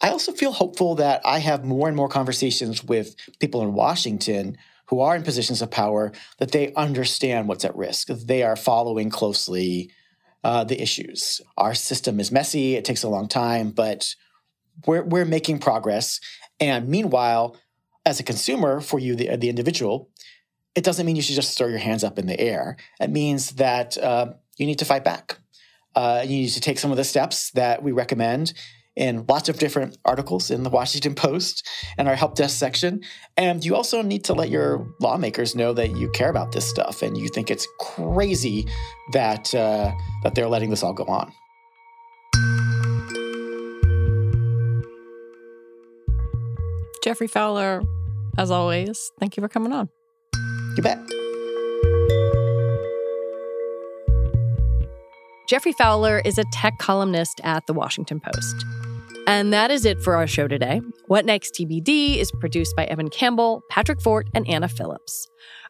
I 0.00 0.10
also 0.10 0.32
feel 0.32 0.52
hopeful 0.52 0.94
that 0.96 1.20
I 1.24 1.38
have 1.38 1.64
more 1.64 1.88
and 1.88 1.96
more 1.96 2.08
conversations 2.08 2.84
with 2.84 3.16
people 3.40 3.62
in 3.62 3.74
Washington 3.74 4.56
who 4.86 5.00
are 5.00 5.16
in 5.16 5.22
positions 5.22 5.60
of 5.60 5.70
power 5.70 6.12
that 6.38 6.52
they 6.52 6.72
understand 6.74 7.48
what's 7.48 7.64
at 7.64 7.76
risk, 7.76 8.08
they 8.08 8.42
are 8.42 8.56
following 8.56 9.10
closely 9.10 9.90
uh, 10.44 10.64
the 10.64 10.80
issues. 10.80 11.40
Our 11.56 11.74
system 11.74 12.20
is 12.20 12.32
messy, 12.32 12.76
it 12.76 12.84
takes 12.84 13.02
a 13.02 13.08
long 13.08 13.28
time, 13.28 13.70
but 13.70 14.14
we're, 14.86 15.02
we're 15.02 15.24
making 15.24 15.58
progress. 15.58 16.20
And 16.60 16.88
meanwhile, 16.88 17.56
as 18.08 18.20
a 18.20 18.24
consumer, 18.24 18.80
for 18.80 18.98
you, 18.98 19.14
the, 19.14 19.36
the 19.36 19.48
individual, 19.48 20.10
it 20.74 20.84
doesn't 20.84 21.04
mean 21.06 21.16
you 21.16 21.22
should 21.22 21.34
just 21.34 21.56
throw 21.56 21.66
your 21.66 21.78
hands 21.78 22.04
up 22.04 22.18
in 22.18 22.26
the 22.26 22.38
air. 22.40 22.76
It 23.00 23.10
means 23.10 23.52
that 23.52 23.98
uh, 23.98 24.32
you 24.56 24.66
need 24.66 24.78
to 24.78 24.84
fight 24.84 25.04
back. 25.04 25.38
Uh, 25.94 26.22
you 26.24 26.40
need 26.42 26.50
to 26.50 26.60
take 26.60 26.78
some 26.78 26.90
of 26.90 26.96
the 26.96 27.04
steps 27.04 27.50
that 27.52 27.82
we 27.82 27.92
recommend 27.92 28.52
in 28.94 29.24
lots 29.28 29.48
of 29.48 29.58
different 29.58 29.96
articles 30.04 30.50
in 30.50 30.64
the 30.64 30.70
Washington 30.70 31.14
Post 31.14 31.66
and 31.96 32.08
our 32.08 32.16
help 32.16 32.34
desk 32.34 32.58
section. 32.58 33.02
And 33.36 33.64
you 33.64 33.76
also 33.76 34.02
need 34.02 34.24
to 34.24 34.34
let 34.34 34.50
your 34.50 34.86
lawmakers 35.00 35.54
know 35.54 35.72
that 35.74 35.96
you 35.96 36.10
care 36.10 36.30
about 36.30 36.52
this 36.52 36.68
stuff 36.68 37.02
and 37.02 37.16
you 37.16 37.28
think 37.28 37.50
it's 37.50 37.66
crazy 37.78 38.66
that 39.12 39.54
uh, 39.54 39.92
that 40.24 40.34
they're 40.34 40.48
letting 40.48 40.70
this 40.70 40.82
all 40.82 40.92
go 40.92 41.04
on. 41.04 41.32
Geoffrey 47.02 47.28
Fowler, 47.28 47.82
as 48.38 48.50
always, 48.50 49.10
thank 49.20 49.36
you 49.36 49.42
for 49.42 49.48
coming 49.48 49.72
on. 49.72 49.90
You 50.76 50.82
bet. 50.82 50.98
Geoffrey 55.48 55.72
Fowler 55.72 56.20
is 56.24 56.38
a 56.38 56.44
tech 56.52 56.78
columnist 56.78 57.40
at 57.42 57.66
The 57.66 57.72
Washington 57.72 58.20
Post. 58.20 58.64
And 59.26 59.52
that 59.52 59.70
is 59.70 59.84
it 59.84 60.00
for 60.00 60.14
our 60.14 60.26
show 60.26 60.46
today. 60.46 60.80
What 61.06 61.24
Next 61.24 61.54
TBD 61.54 62.16
is 62.16 62.30
produced 62.32 62.76
by 62.76 62.84
Evan 62.84 63.10
Campbell, 63.10 63.62
Patrick 63.70 64.00
Fort, 64.00 64.26
and 64.34 64.48
Anna 64.48 64.68
Phillips. 64.68 65.26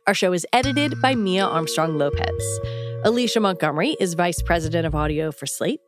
Our 0.06 0.14
show 0.14 0.32
is 0.32 0.46
edited 0.52 1.00
by 1.00 1.14
Mia 1.14 1.44
Armstrong 1.44 1.96
Lopez. 1.96 2.60
Alicia 3.04 3.40
Montgomery 3.40 3.96
is 4.00 4.14
Vice 4.14 4.42
President 4.42 4.86
of 4.86 4.94
Audio 4.94 5.32
for 5.32 5.46
Slate. 5.46 5.80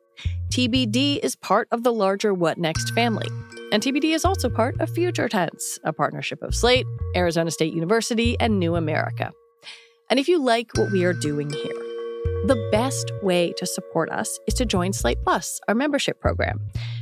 TBD 0.50 1.18
is 1.22 1.36
part 1.36 1.68
of 1.70 1.82
the 1.82 1.92
larger 1.92 2.32
What 2.32 2.58
Next 2.58 2.92
family. 2.92 3.28
And 3.72 3.82
TBD 3.82 4.14
is 4.14 4.24
also 4.24 4.48
part 4.48 4.80
of 4.80 4.90
Future 4.90 5.28
Tense, 5.28 5.78
a 5.84 5.92
partnership 5.92 6.42
of 6.42 6.54
Slate, 6.54 6.86
Arizona 7.14 7.50
State 7.50 7.72
University, 7.72 8.36
and 8.40 8.58
New 8.58 8.74
America. 8.74 9.32
And 10.08 10.18
if 10.18 10.26
you 10.26 10.42
like 10.42 10.70
what 10.76 10.90
we 10.90 11.04
are 11.04 11.12
doing 11.12 11.50
here, 11.50 11.90
the 12.46 12.68
best 12.72 13.12
way 13.22 13.52
to 13.58 13.66
support 13.66 14.10
us 14.10 14.38
is 14.48 14.54
to 14.54 14.66
join 14.66 14.92
Slate 14.92 15.18
Plus, 15.22 15.60
our 15.68 15.74
membership 15.74 16.20
program. 16.20 16.58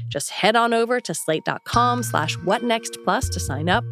Just 0.09 0.31
head 0.31 0.57
on 0.57 0.74
over 0.74 1.00
to 1.00 1.14
slate.com 1.14 2.02
slash 2.02 2.37
whatnextplus 2.38 3.31
to 3.31 3.40
sign 3.40 3.68
up. 3.68 3.85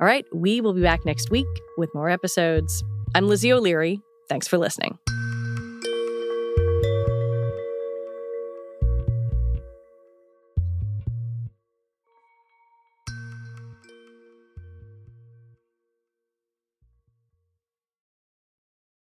All 0.00 0.06
right, 0.06 0.24
we 0.34 0.60
will 0.60 0.72
be 0.72 0.82
back 0.82 1.04
next 1.04 1.30
week 1.30 1.46
with 1.78 1.94
more 1.94 2.10
episodes. 2.10 2.82
I'm 3.14 3.28
Lizzie 3.28 3.52
O'Leary. 3.52 4.00
Thanks 4.28 4.48
for 4.48 4.58
listening. 4.58 4.98